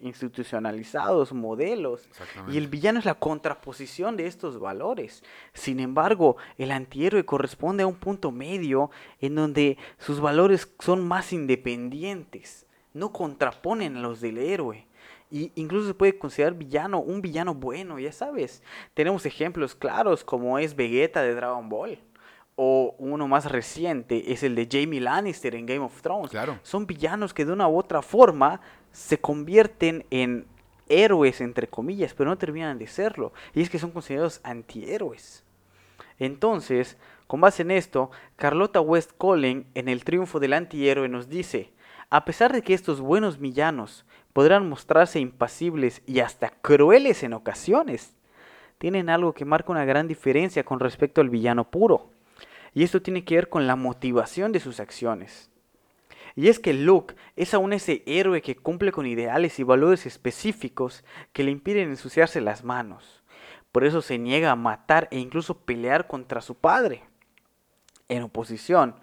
[0.00, 2.08] institucionalizados, modelos,
[2.48, 5.22] y el villano es la contraposición de estos valores.
[5.52, 11.32] Sin embargo, el antihéroe corresponde a un punto medio en donde sus valores son más
[11.32, 14.86] independientes, no contraponen a los del héroe.
[15.30, 18.62] Y incluso se puede considerar villano, un villano bueno, ya sabes.
[18.92, 21.98] Tenemos ejemplos claros como es Vegeta de Dragon Ball
[22.54, 26.30] o uno más reciente es el de Jamie Lannister en Game of Thrones.
[26.30, 26.58] Claro.
[26.62, 28.60] Son villanos que de una u otra forma
[28.92, 30.46] se convierten en
[30.88, 33.32] héroes, entre comillas, pero no terminan de serlo.
[33.54, 35.44] Y es que son considerados antihéroes.
[36.18, 41.72] Entonces, con base en esto, Carlota West Collen en El triunfo del antihéroe nos dice,
[42.12, 48.14] a pesar de que estos buenos villanos podrán mostrarse impasibles y hasta crueles en ocasiones,
[48.76, 52.10] tienen algo que marca una gran diferencia con respecto al villano puro.
[52.74, 55.50] Y esto tiene que ver con la motivación de sus acciones.
[56.36, 61.04] Y es que Luke es aún ese héroe que cumple con ideales y valores específicos
[61.32, 63.22] que le impiden ensuciarse las manos.
[63.72, 67.04] Por eso se niega a matar e incluso pelear contra su padre.
[68.10, 68.96] En oposición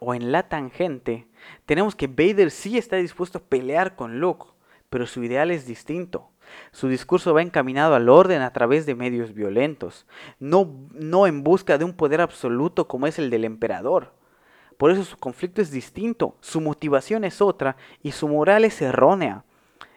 [0.00, 1.28] o en la tangente,
[1.64, 4.46] tenemos que Vader sí está dispuesto a pelear con Luke,
[4.88, 6.30] pero su ideal es distinto.
[6.70, 10.06] Su discurso va encaminado al orden a través de medios violentos,
[10.38, 14.12] no, no en busca de un poder absoluto como es el del emperador.
[14.76, 19.44] Por eso su conflicto es distinto, su motivación es otra y su moral es errónea.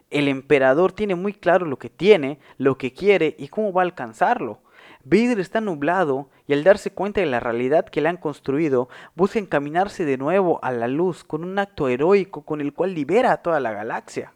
[0.10, 3.86] El emperador tiene muy claro lo que tiene, lo que quiere y cómo va a
[3.86, 4.62] alcanzarlo.
[5.04, 9.40] Vader está nublado y al darse cuenta de la realidad que le han construido, busca
[9.40, 13.42] encaminarse de nuevo a la luz con un acto heroico con el cual libera a
[13.42, 14.34] toda la galaxia.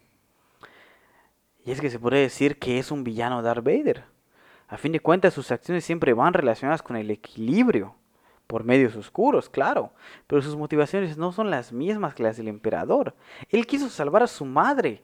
[1.65, 4.05] Y es que se puede decir que es un villano Darth Vader.
[4.67, 7.95] A fin de cuentas, sus acciones siempre van relacionadas con el equilibrio,
[8.47, 9.93] por medios oscuros, claro,
[10.27, 13.15] pero sus motivaciones no son las mismas que las del emperador.
[13.49, 15.03] Él quiso salvar a su madre.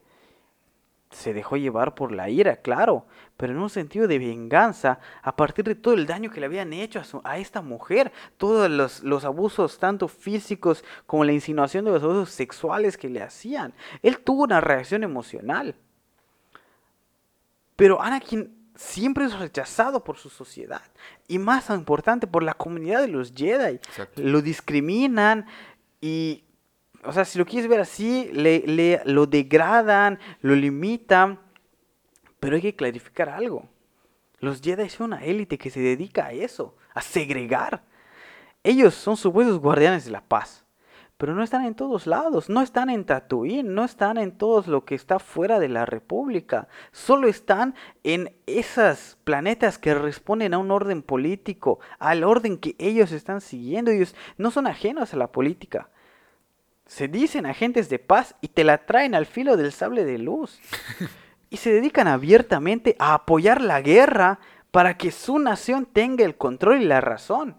[1.12, 5.65] Se dejó llevar por la ira, claro, pero en un sentido de venganza a partir
[5.65, 9.26] de todo el daño que le habían hecho a, a esta mujer, todos los, los,
[9.26, 13.74] abusos tanto físicos como la insinuación de los abusos sexuales que le hacían.
[14.04, 15.76] Él tuvo una reacción emocional.
[17.76, 20.82] Pero Anakin siempre es rechazado por su sociedad.
[21.28, 23.80] Y más importante, por la comunidad de los Jedi.
[24.15, 25.45] Lo discriminan
[26.02, 26.43] y,
[27.04, 31.40] o sea, si lo quieres ver así, le, lo degradan, lo limitan.
[32.40, 33.68] Pero hay que clarificar algo.
[34.40, 37.84] Los Jedi son una élite que se dedica a eso, a segregar.
[38.64, 40.66] Ellos son supuestos guardianes de la paz
[41.20, 44.86] pero no están en todos lados, no están en Tatooine, no están en todos lo
[44.86, 50.72] que está fuera de la República, solo están en esos planetas que responden a un
[50.72, 55.90] orden político, al orden que ellos están siguiendo, ellos no son ajenos a la política.
[56.89, 60.60] Se dicen agentes de paz y te la traen al filo del sable de luz.
[61.52, 66.84] Y se dedican abiertamente a apoyar la guerra para que su nación tenga el control
[66.84, 67.56] y la razón.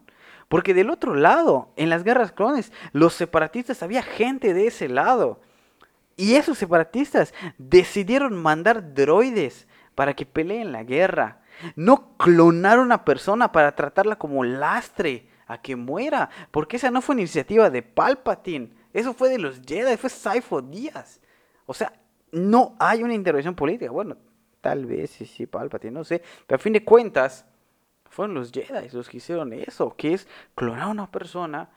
[0.47, 5.41] Porque del otro lado, en las guerras clones, los separatistas había gente de ese lado.
[6.17, 9.67] Y esos separatistas decidieron mandar droides
[9.97, 11.41] para que peleen la guerra.
[11.75, 16.31] No clonar a una persona para tratarla como lastre a que muera.
[16.53, 18.80] Porque esa no fue iniciativa de Palpatine.
[18.93, 21.21] Eso fue de los Jedi, fue Saifo Díaz.
[21.67, 21.93] O sea,
[22.33, 23.91] no hay una intervención política.
[23.91, 24.17] Bueno,
[24.61, 26.23] tal vez sí, sí, Palpatine, no sé.
[26.47, 27.45] Pero a fin de cuentas,
[28.11, 31.71] fueron los Jedi los que hicieron eso, que es clonar a una persona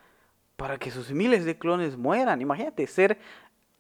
[0.56, 2.42] para que sus miles de clones mueran.
[2.42, 3.20] Imagínate ser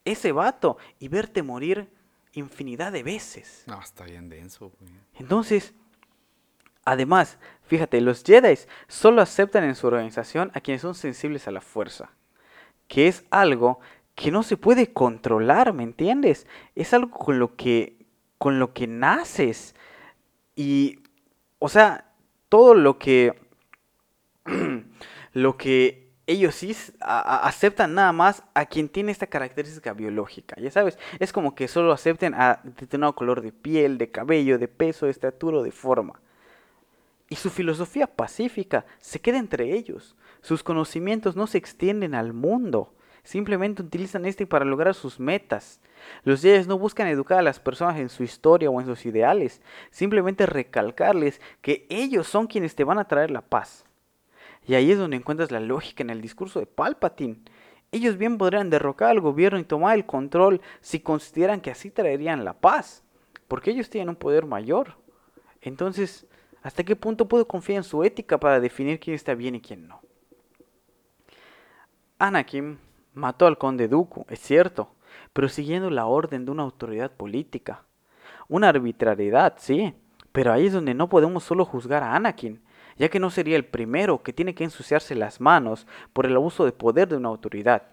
[0.05, 1.89] ese vato y verte morir
[2.33, 3.63] infinidad de veces.
[3.67, 4.71] No, está bien denso.
[5.15, 5.73] Entonces,
[6.83, 11.61] además, fíjate, los Jedi solo aceptan en su organización a quienes son sensibles a la
[11.61, 12.11] fuerza,
[12.93, 13.79] que es algo
[14.13, 16.45] que no se puede controlar, ¿me entiendes?
[16.75, 17.97] Es algo con lo que
[18.37, 19.73] con lo que naces
[20.55, 20.99] y
[21.65, 22.11] o sea,
[22.49, 23.39] todo lo que,
[25.33, 30.57] lo que ellos sí aceptan nada más a quien tiene esta característica biológica.
[30.59, 34.67] Ya sabes, es como que solo acepten a determinado color de piel, de cabello, de
[34.67, 36.19] peso, de estatura, de forma.
[37.29, 40.17] Y su filosofía pacífica se queda entre ellos.
[40.43, 42.93] Sus conocimientos no se extienden al mundo.
[43.23, 45.79] simplemente utilizan este para lograr sus metas.
[46.25, 49.61] Los Jedi no buscan educar a las personas en su historia o en sus ideales,
[49.91, 53.85] simplemente recalcarles que ellos son quienes te van a traer la paz.
[54.67, 57.37] Y ahí es donde encuentras la lógica en el discurso de Palpatine.
[57.93, 62.43] Ellos bien podrían derrocar al gobierno y tomar el control si consideran que así traerían
[62.43, 63.05] la paz,
[63.47, 64.97] porque ellos tienen un poder mayor.
[65.61, 66.27] Entonces,
[66.61, 69.87] ¿hasta qué punto puedo confiar en su ética para definir quién está bien y quién
[69.87, 70.02] no?
[72.25, 72.79] Anakin
[73.13, 74.95] mató al conde Dooku, es cierto,
[75.33, 77.83] pero siguiendo la orden de una autoridad política.
[78.47, 79.93] Una arbitrariedad, sí,
[80.31, 82.61] pero ahí es donde no podemos solo juzgar a Anakin,
[82.95, 86.63] ya que no sería el primero que tiene que ensuciarse las manos por el abuso
[86.63, 87.83] de poder de una autoridad.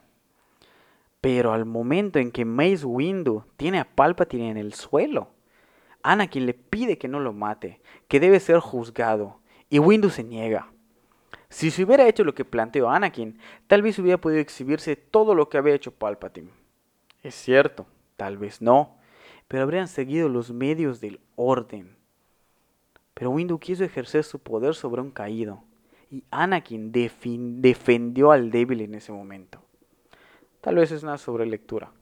[1.20, 5.30] Pero al momento en que Mace Windu tiene a Palpatine en el suelo,
[6.04, 10.70] Anakin le pide que no lo mate, que debe ser juzgado, y Windu se niega.
[11.50, 15.48] Si se hubiera hecho lo que planteó Anakin, tal vez hubiera podido exhibirse todo lo
[15.48, 16.50] que había hecho Palpatine.
[17.22, 17.86] Es cierto,
[18.16, 18.96] tal vez no,
[19.48, 21.96] pero habrían seguido los medios del orden.
[23.14, 25.64] Pero Windu quiso ejercer su poder sobre un caído,
[26.08, 29.60] y Anakin defendió al débil en ese momento.
[30.60, 31.92] Tal vez es una sobrelectura,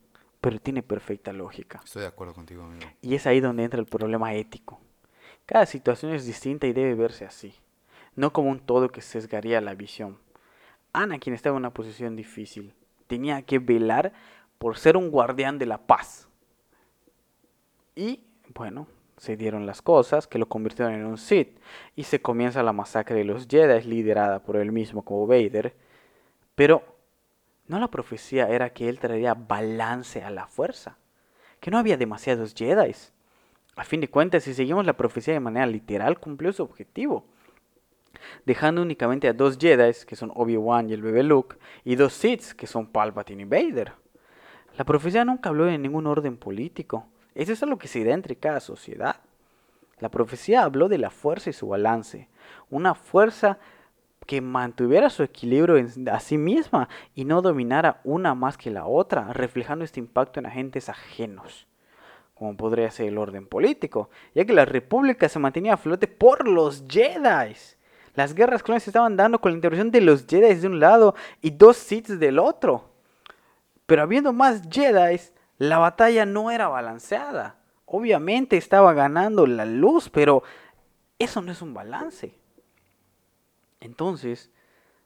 [0.41, 1.81] pero tiene perfecta lógica.
[1.85, 2.87] Estoy de acuerdo contigo, amigo.
[3.01, 4.79] Y es ahí donde entra el problema ético.
[5.47, 7.55] Cada situación es distinta y debe verse así,
[8.19, 10.19] no como un todo que sesgaría la visión.
[10.93, 12.75] Anakin estaba en una posición difícil.
[13.07, 14.13] Tenía que velar
[14.59, 16.29] por ser un guardián de la paz.
[17.95, 21.61] Y, bueno, se dieron las cosas que lo convirtieron en un Sith
[21.95, 25.77] y se comienza la masacre de los Jedi liderada por él mismo como Vader.
[26.57, 26.83] Pero
[27.69, 30.99] no la profecía era que él traería balance a la fuerza,
[31.61, 32.97] que no había demasiados Jedi.
[33.77, 37.25] A fin de cuentas, si seguimos la profecía de manera literal, cumplió su objetivo,
[38.45, 42.55] dejando únicamente a dos Jedi, que son Obi-Wan y el bebé Luke, y dos Siths,
[42.55, 43.93] que son Palpatine y Vader.
[44.77, 47.07] La profecía nunca habló de ningún orden político.
[47.35, 49.17] Eso es lo que se da entre cada sociedad.
[50.01, 52.29] La profecía habló de la fuerza y su balance.
[52.71, 53.59] Una fuerza
[54.27, 59.33] que mantuviera su equilibrio a sí misma y no dominara una más que la otra,
[59.33, 61.67] reflejando este impacto en agentes ajenos,
[62.35, 66.47] como podría ser el orden político, ya que la república se mantenía a flote por
[66.47, 67.55] los Jedi.
[68.19, 71.15] Las guerras clones se estaban dando con la intervención de los Jedi de un lado
[71.41, 72.91] y dos Sith del otro.
[73.87, 75.21] Pero habiendo más Jedi,
[75.59, 77.61] la batalla no era balanceada.
[77.87, 80.43] Obviamente estaba ganando la luz, pero
[81.21, 82.35] eso no es un balance.
[83.79, 84.51] Entonces,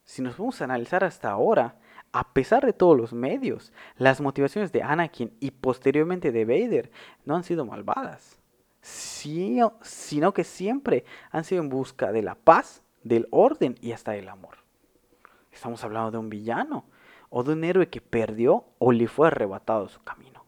[0.04, 1.76] si nos vamos a analizar hasta ahora,
[2.12, 6.90] a pesar de todos los medios, las motivaciones de Anakin y posteriormente de Vader
[7.26, 8.40] no han sido malvadas,
[8.80, 14.28] sino que siempre han sido en busca de la paz, del orden y hasta del
[14.28, 14.56] amor.
[15.52, 16.84] Estamos hablando de un villano,
[17.34, 20.44] o de un héroe que perdió o le fue arrebatado su camino.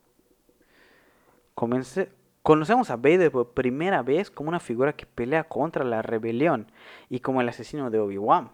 [2.43, 6.71] conocemos a Vader por primera vez como una figura que pelea contra la rebelión
[7.09, 8.51] y como el asesino de Obi-Wan.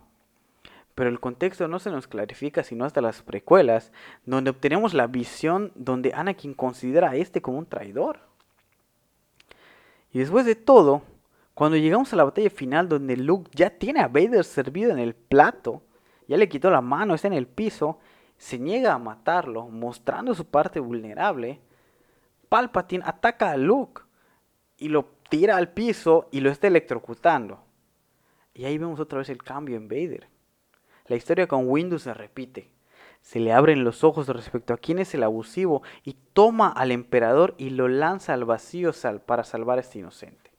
[0.95, 3.91] Pero el contexto no se nos clarifica sino hasta las precuelas,
[4.25, 8.21] donde obtenemos la visión donde Anakin considera a este como un traidor.
[10.13, 11.03] Y después de todo,
[11.61, 15.14] cuando llegamos a la batalla final donde Luke ya tiene a Vader servido en el
[15.14, 15.83] plato,
[16.27, 17.99] ya le quitó la mano, está en el piso,
[18.38, 21.61] se niega a matarlo, mostrando su parte vulnerable,
[22.49, 24.01] Palpatine ataca a Luke
[24.79, 27.62] y lo tira al piso y lo está electrocutando.
[28.55, 30.29] Y ahí vemos otra vez el cambio en Vader.
[31.09, 32.70] La historia con Windows se repite.
[33.20, 37.55] Se le abren los ojos respecto a quién es el abusivo y toma al emperador
[37.59, 38.92] y lo lanza al vacío
[39.27, 40.50] para salvar a este inocente.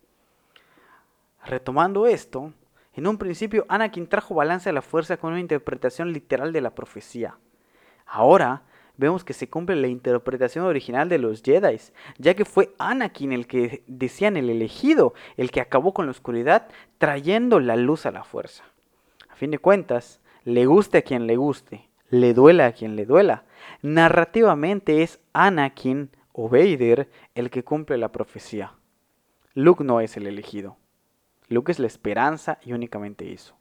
[1.45, 2.53] Retomando esto,
[2.93, 6.75] en un principio Anakin trajo balance a la fuerza con una interpretación literal de la
[6.75, 7.37] profecía.
[8.05, 8.63] Ahora
[8.97, 11.77] vemos que se cumple la interpretación original de los Jedi,
[12.17, 16.67] ya que fue Anakin el que decían el elegido, el que acabó con la oscuridad,
[16.97, 18.63] trayendo la luz a la fuerza.
[19.29, 23.05] A fin de cuentas, le guste a quien le guste, le duela a quien le
[23.05, 23.45] duela.
[23.81, 28.73] Narrativamente es Anakin o Vader el que cumple la profecía.
[29.53, 30.77] Luke no es el elegido.
[31.51, 33.57] Luke es la esperanza y únicamente eso.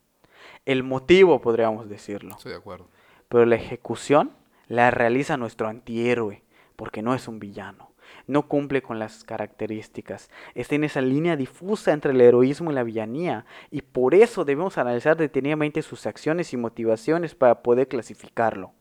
[0.65, 2.37] El motivo, podríamos decirlo.
[2.37, 2.87] Estoy de acuerdo.
[3.29, 4.31] Pero la ejecución
[4.69, 6.45] la realiza nuestro antihéroe,
[6.77, 7.91] porque no es un villano.
[8.29, 10.31] No cumple con las características.
[10.55, 14.79] Está en esa línea difusa entre el heroísmo y la villanía, y por eso debemos
[14.79, 18.73] analizar detenidamente sus acciones y motivaciones para poder clasificarlo.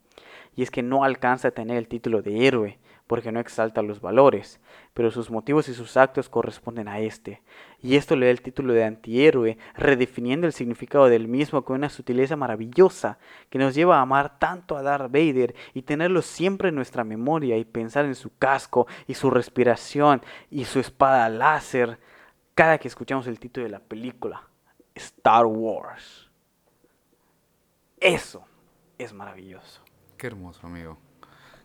[0.55, 2.77] Y es que no alcanza a tener el título de héroe,
[3.09, 4.59] porque no exalta los valores,
[4.93, 7.41] pero sus motivos y sus actos corresponden a este.
[7.81, 11.89] Y esto le da el título de antihéroe, redefiniendo el significado del mismo con una
[11.89, 13.17] sutileza maravillosa
[13.49, 17.57] que nos lleva a amar tanto a Darth Vader y tenerlo siempre en nuestra memoria
[17.57, 21.97] y pensar en su casco y su respiración y su espada láser
[22.53, 24.43] cada que escuchamos el título de la película,
[24.93, 26.29] Star Wars.
[27.99, 28.45] Eso
[28.99, 29.81] es maravilloso.
[30.15, 31.08] Qué hermoso, amigo.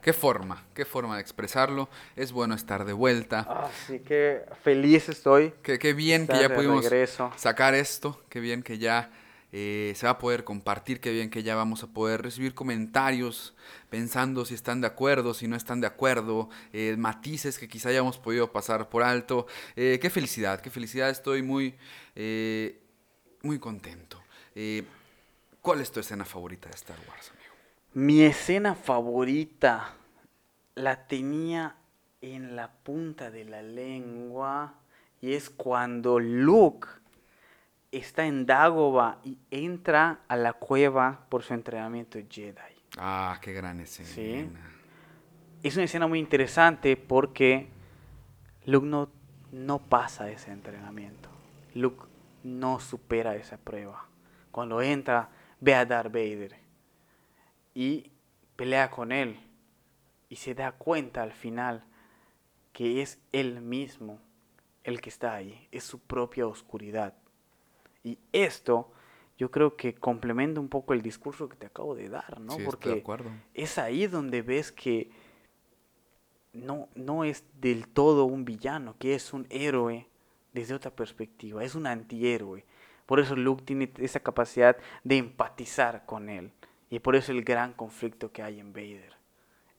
[0.05, 1.89] Qué forma, qué forma de expresarlo.
[2.15, 3.41] Es bueno estar de vuelta.
[3.41, 5.55] Así que feliz estoy.
[5.63, 7.33] Qué, qué bien que ya pudimos regreso.
[7.37, 8.23] sacar esto.
[8.29, 9.11] Qué bien que ya
[9.51, 11.01] eh, se va a poder compartir.
[11.01, 13.55] Qué bien que ya vamos a poder recibir comentarios
[13.89, 18.19] pensando si están de acuerdo, si no están de acuerdo, eh, matices que quizá hayamos
[18.19, 19.47] podido pasar por alto.
[19.75, 21.09] Eh, qué felicidad, qué felicidad.
[21.09, 21.77] Estoy muy,
[23.43, 24.23] muy contento.
[25.63, 27.33] ¿Cuál es tu escena favorita de Star Wars?
[27.95, 29.95] Mi escena favorita
[30.75, 31.77] la tenía
[32.21, 34.75] en la punta de la lengua
[35.21, 36.89] y es cuando Luke
[37.93, 42.75] está en Dagobah y entra a la cueva por su entrenamiento Jedi.
[42.99, 44.09] Ah, qué gran escena.
[44.09, 44.51] Sí.
[45.63, 47.69] Es una escena muy interesante porque
[48.67, 49.09] Luke no,
[49.53, 51.29] no pasa ese entrenamiento.
[51.75, 52.07] Luke
[52.43, 54.05] no supera esa prueba.
[54.51, 55.29] Cuando entra,
[55.61, 56.64] ve a Darth Vader
[57.75, 58.11] y
[58.57, 59.39] pelea con él
[60.29, 61.85] y se da cuenta al final
[62.73, 64.21] que es él mismo
[64.83, 67.15] el que está ahí, es su propia oscuridad.
[68.03, 68.93] Y esto
[69.39, 72.53] yo creo que complementa un poco el discurso que te acabo de dar, ¿no?
[72.53, 73.31] Sí, estoy Porque de acuerdo.
[73.55, 75.11] es ahí donde ves que
[76.53, 80.09] no, no es del todo un villano, que es un héroe
[80.53, 82.65] desde otra perspectiva, es un antihéroe.
[83.07, 86.53] Por eso Luke tiene esa capacidad de empatizar con él.
[86.95, 89.17] Y por eso el gran conflicto que hay en Vader.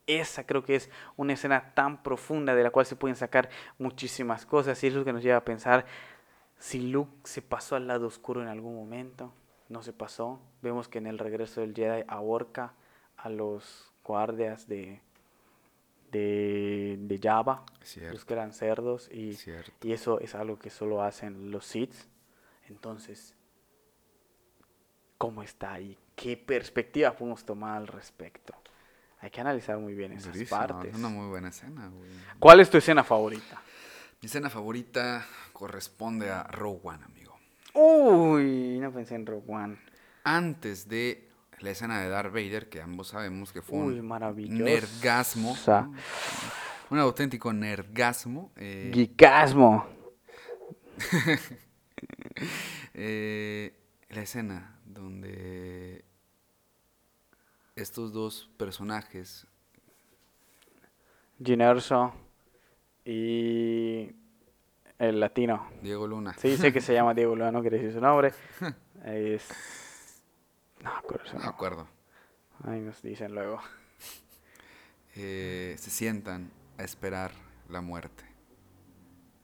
[0.06, 3.50] Esa creo que es una escena tan profunda de la cual se pueden sacar
[3.80, 4.84] muchísimas cosas.
[4.84, 5.86] Y eso es lo que nos lleva a pensar
[6.60, 9.32] si Luke se pasó al lado oscuro en algún momento.
[9.70, 10.42] No se pasó.
[10.62, 12.74] Vemos que en el regreso del Jedi ahorca
[13.16, 15.00] a los guardias de,
[16.12, 18.12] de, de Cierto.
[18.12, 19.10] los que eran cerdos.
[19.10, 19.72] Y, Cierto.
[19.88, 21.96] y eso es algo que solo hacen los Sith.
[22.68, 23.34] Entonces,
[25.18, 25.98] ¿cómo está ahí?
[26.16, 28.54] ¿Qué perspectiva podemos tomar al respecto?
[29.20, 30.94] Hay que analizar muy bien esas Durísimo, partes.
[30.94, 32.10] Es una muy buena escena, güey.
[32.40, 33.62] ¿Cuál es tu escena favorita?
[34.22, 37.38] Mi escena favorita corresponde a Rogue One, amigo.
[37.74, 39.78] Uy, no pensé en Rogue One.
[40.24, 45.56] Antes de la escena de Darth Vader, que ambos sabemos que fue Uy, un nergasmo,
[46.90, 48.52] un auténtico nergasmo.
[48.56, 49.88] eh, Geekasmo.
[52.94, 53.74] eh,
[54.16, 56.04] la escena donde
[57.76, 59.46] estos dos personajes,
[61.44, 62.14] Ginerso
[63.04, 64.10] y
[64.98, 65.68] el latino.
[65.82, 68.34] Diego Luna, Sí, sé que se llama Diego Luna, no quiere decir su nombre.
[69.06, 69.48] Es...
[70.82, 70.92] No,
[71.34, 71.88] no me acuerdo,
[72.64, 73.60] Ahí nos dicen luego.
[75.16, 77.32] eh, se sientan a esperar
[77.70, 78.24] la muerte.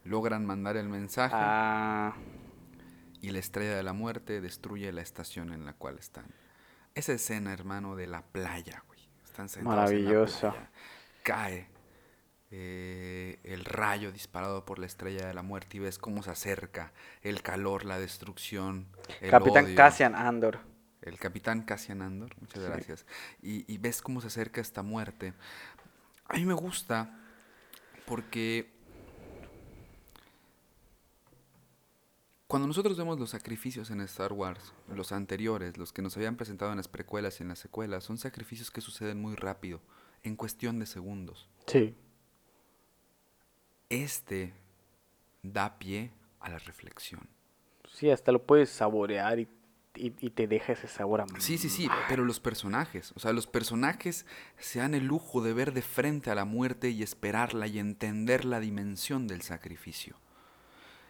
[0.05, 2.13] Logran mandar el mensaje Ah,
[3.22, 6.26] y la estrella de la muerte destruye la estación en la cual están.
[6.95, 8.99] Esa escena, hermano, de la playa, güey.
[9.24, 10.69] Están playa.
[11.24, 11.69] Cae
[12.49, 16.91] eh, el rayo disparado por la estrella de la muerte y ves cómo se acerca
[17.22, 18.88] el calor, la destrucción,
[19.22, 19.76] el Capitán odio.
[19.76, 20.59] Cassian Andor.
[21.01, 22.69] El capitán Cassian Andor, muchas Sí.
[22.69, 23.05] gracias.
[23.41, 25.34] Y, y ves cómo se acerca esta muerte.
[26.28, 27.17] A mí me gusta
[28.05, 28.72] porque
[32.52, 36.72] cuando nosotros vemos los sacrificios en Star Wars, los anteriores, los que nos habían presentado
[36.72, 39.80] en las precuelas y en las secuelas, son sacrificios que suceden muy rápido,
[40.24, 41.47] en cuestión de segundos.
[41.68, 41.95] Sí.
[43.89, 44.54] Este
[45.43, 47.28] da pie a la reflexión.
[47.89, 49.47] Sí, hasta lo puedes saborear y,
[49.95, 53.32] y- y te deja ese sabor a Sí, sí, sí, pero los personajes, o sea,
[53.34, 54.26] los personajes
[54.58, 58.43] se dan el lujo de ver de frente a la muerte y esperarla y entender
[58.43, 60.18] la dimensión del sacrificio.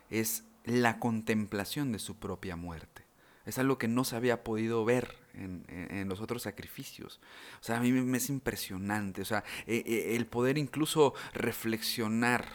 [0.09, 3.03] Es la contemplación de su propia muerte.
[3.45, 7.19] Es algo que no se había podido ver en, en- los otros sacrificios.
[7.59, 9.21] O sea, a mí me, es impresionante.
[9.21, 12.45] O sea, eh, eh, el poder incluso reflexionar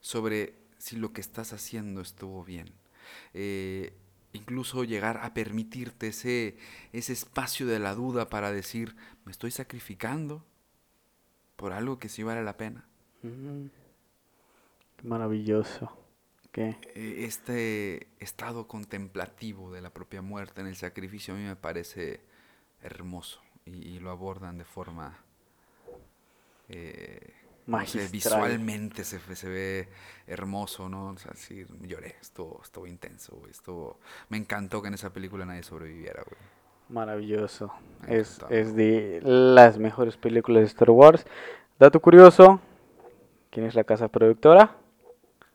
[0.00, 2.72] sobre si lo que estás haciendo estuvo bien.
[3.34, 3.94] Eh,
[4.32, 6.56] incluso llegar a permitirte ese,
[6.92, 10.44] ese espacio de la duda para decir, ¿me estoy sacrificando
[11.56, 12.88] por algo que sí vale la pena?
[15.02, 15.90] Maravilloso.
[16.94, 22.20] Eh, Este estado contemplativo de la propia muerte en el sacrificio a mí me parece
[22.82, 25.18] hermoso y, y lo abordan de forma
[26.68, 27.34] eh,
[27.70, 28.10] no sé, Magistral.
[28.10, 29.88] visualmente se, se ve
[30.26, 31.08] hermoso, ¿no?
[31.10, 33.50] O sea, sí, lloré, estuvo, estuvo intenso, güey.
[33.50, 34.00] Estuvo...
[34.30, 36.40] Me encantó que en esa película nadie sobreviviera, güey.
[36.88, 37.72] Maravilloso.
[38.06, 41.26] Es, es de las mejores películas de Star Wars.
[41.78, 42.60] Dato curioso.
[43.50, 44.76] ¿Quién es la casa productora?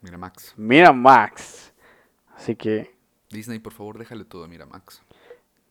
[0.04, 0.54] Mira, Max.
[0.58, 1.74] Miramax.
[2.36, 2.94] Así que
[3.30, 5.02] Disney, por favor, déjale todo a Miramax.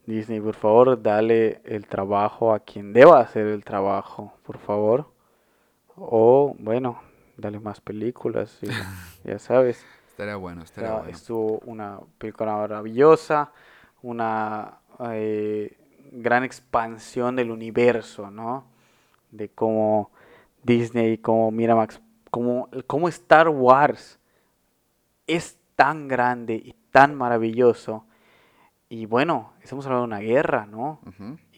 [0.07, 5.13] Disney, por favor, dale el trabajo a quien deba hacer el trabajo, por favor.
[5.97, 7.01] O, bueno,
[7.37, 8.69] dale más películas, y
[9.29, 9.85] ya sabes.
[10.09, 11.11] Estaría bueno, estaría Ya bueno.
[11.11, 13.53] estuvo una película maravillosa,
[14.03, 14.79] una
[15.11, 15.77] eh,
[16.11, 18.65] gran expansión del universo, ¿no?
[19.31, 20.11] De cómo
[20.63, 24.19] Disney, cómo Miramax, cómo, cómo Star Wars
[25.35, 28.07] es tan grande y tan maravilloso.
[28.89, 31.01] Y bueno, estamos hablando de una guerra, ¿no?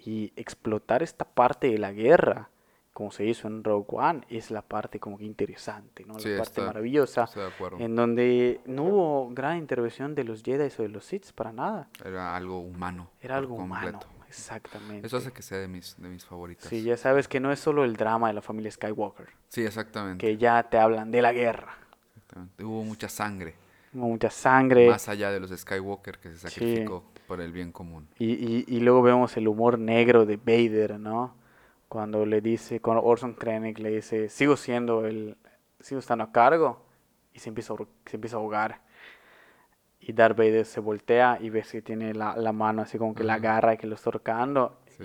[0.05, 2.51] Y explotar esta parte de la guerra,
[2.93, 6.15] como se hizo en Rogue One, es la parte como que interesante, ¿no?
[6.15, 7.79] La Sí, parte está- maravillosa Estoy de acuerdo.
[7.81, 11.89] en donde no hubo gran intervención de los Jedi o de los Sith para nada.
[12.05, 13.11] Era algo humano.
[13.21, 13.99] Era algo humano,
[14.29, 15.05] exactamente.
[15.07, 16.69] Eso hace que sea de mis, de mis favoritas.
[16.69, 20.25] Sí, ya sabes que no es solo el drama de la familia Skywalker, Sí, exactamente.
[20.25, 21.75] que ya te hablan de la guerra.
[22.17, 22.63] exactamente.
[22.63, 23.57] Hubo mucha sangre.
[23.95, 28.09] Mucha sangre Más allá de los Skywalker que se sacrificó por el bien común.
[28.19, 31.35] y, y, y luego vemos el humor negro de Vader, ¿no?
[31.89, 35.37] Cuando le dice, cuando Orson Krennic le dice, sigo siendo el,
[35.81, 36.85] sigo estando a cargo
[37.33, 37.77] y se empieza a,
[38.07, 38.81] se empieza a ahogar.
[40.01, 43.23] Y Darth Vader se voltea y ves que tiene la, la mano así como que
[43.25, 43.47] la Ujú.
[43.47, 44.77] agarra y que lo está ahorcando.
[44.99, 45.05] Sí.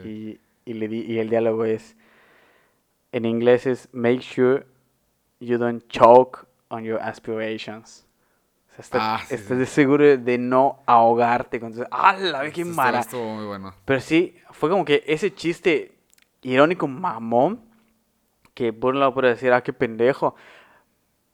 [0.66, 1.96] Y, y, le di- y el diálogo es,
[3.12, 4.66] en inglés es, make sure
[5.40, 8.06] you don't choke on your aspirations.
[8.80, 9.56] O sea, está- Ah, sí, estás sí.
[9.56, 11.60] de seguro de no ahogarte.
[11.60, 12.42] Con tus- ¡Hala!
[12.42, 12.62] ve qué!
[12.62, 13.74] Estuvo muy bueno.
[13.86, 15.98] Pero sí, fue como que ese chiste
[16.42, 17.62] irónico mamón,
[18.54, 20.36] que por un lado puede decir, ah, qué pendejo,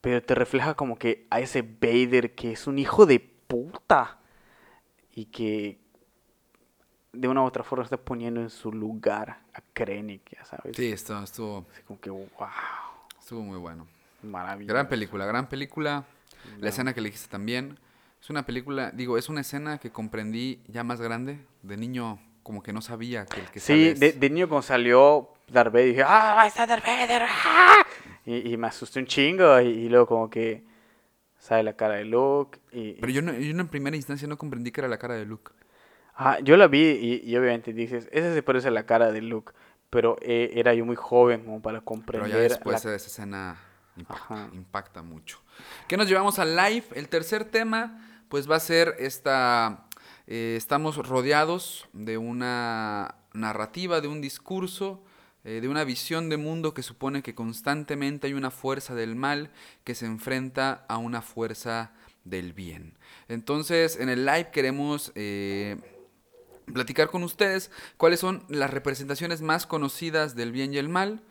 [0.02, 4.18] pero te refleja como que a ese Vader que es un hijo de puta
[5.14, 5.80] y que
[7.14, 10.76] de una u otra forma está poniendo en su lugar a Krennic, ya sabes.
[10.76, 12.28] Sí, estuvo, estuvo, Así como que, wow,
[13.20, 13.88] estuvo muy bueno.
[14.22, 14.74] maravilloso.
[14.74, 16.04] Gran película, gran película.
[16.60, 17.80] La escena que elegiste también.
[18.22, 21.40] Es una película, digo, es una escena que comprendí ya más grande.
[21.62, 25.72] De niño, como que no sabía que el que Sí, de, niño cuando salió Darth
[25.74, 27.24] Vader dije, ¡ah, ahí está Darth Vader!
[27.28, 27.86] ¡ah!".
[28.26, 30.64] Y, y me asusté un chingo y, y luego como que
[31.38, 32.94] sale la cara de Luke y...
[32.94, 35.52] Pero yo, no, yo en primera instancia no comprendí que era la cara de Luke.
[36.16, 39.22] Ah, yo la vi y, y obviamente dices, esa se parece a la cara de
[39.22, 39.54] Luke,
[39.90, 43.60] pero eh, era yo muy joven como para Pero comprender ya después la- esa escena
[43.98, 45.40] impacta, impacta mucho.
[45.88, 46.86] ¿Qué nos llevamos al live?
[46.96, 49.88] El tercer tema, pues va a ser esta...
[50.28, 55.04] eh, estamos rodeados de una narrativa, de un discurso,
[55.44, 59.52] eh, de una visión de mundo que supone que constantemente hay una fuerza del mal
[59.84, 61.94] que se enfrenta a una fuerza
[62.24, 62.98] del bien.
[63.28, 65.12] Entonces, en el live queremos...
[65.16, 65.78] eh,
[66.74, 71.22] platicar con ustedes cuáles son las representaciones más conocidas del bien y el mal.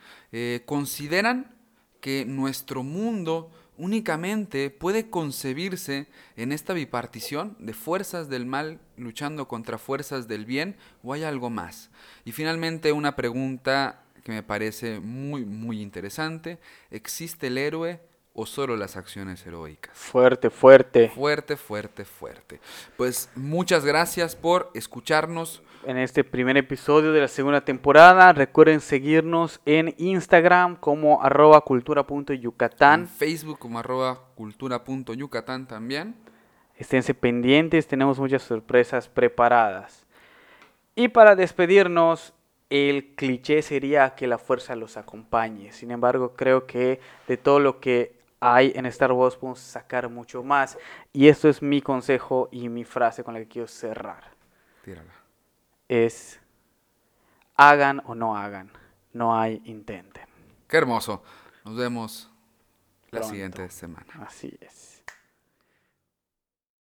[0.65, 1.57] ¿Consideran
[2.01, 6.07] que nuestro mundo únicamente puede concebirse
[6.37, 11.51] en esta bipartición de fuerzas del mal luchando contra fuerzas del bien o hay algo
[11.51, 11.91] más?
[12.25, 16.59] Y finalmente una pregunta que me parece muy, muy interesante.
[16.91, 18.01] ¿Existe el héroe
[18.35, 19.97] o solo las acciones heroicas?
[19.97, 21.09] Fuerte, fuerte.
[21.09, 22.61] Fuerte, fuerte, fuerte.
[22.97, 25.63] Pues muchas gracias por escucharnos.
[25.87, 31.63] En este primer episodio de la segunda temporada, recuerden seguirnos en Instagram como arroba En
[31.63, 33.07] cultura.yucatán.
[33.07, 36.15] Facebook como arroba cultura.yucatán también.
[36.77, 40.07] Esténse pendientes, tenemos muchas sorpresas preparadas.
[40.97, 42.33] Y para despedirnos,
[42.71, 45.71] el cliché sería que la fuerza los acompañe.
[45.73, 50.43] Sin embargo, creo que de todo lo que hay en Star Wars podemos sacar mucho
[50.43, 50.77] más.
[51.15, 54.25] Y esto es mi consejo y mi frase con la que quiero cerrar.
[54.85, 55.13] Tírala.
[55.89, 56.41] Es,
[57.57, 58.71] hagan o no hagan,
[59.15, 60.27] no hay intenten.
[60.69, 61.23] Qué hermoso.
[61.65, 62.31] Nos vemos
[63.05, 63.29] la Pronto.
[63.29, 64.13] siguiente semana.
[64.27, 64.94] Así es.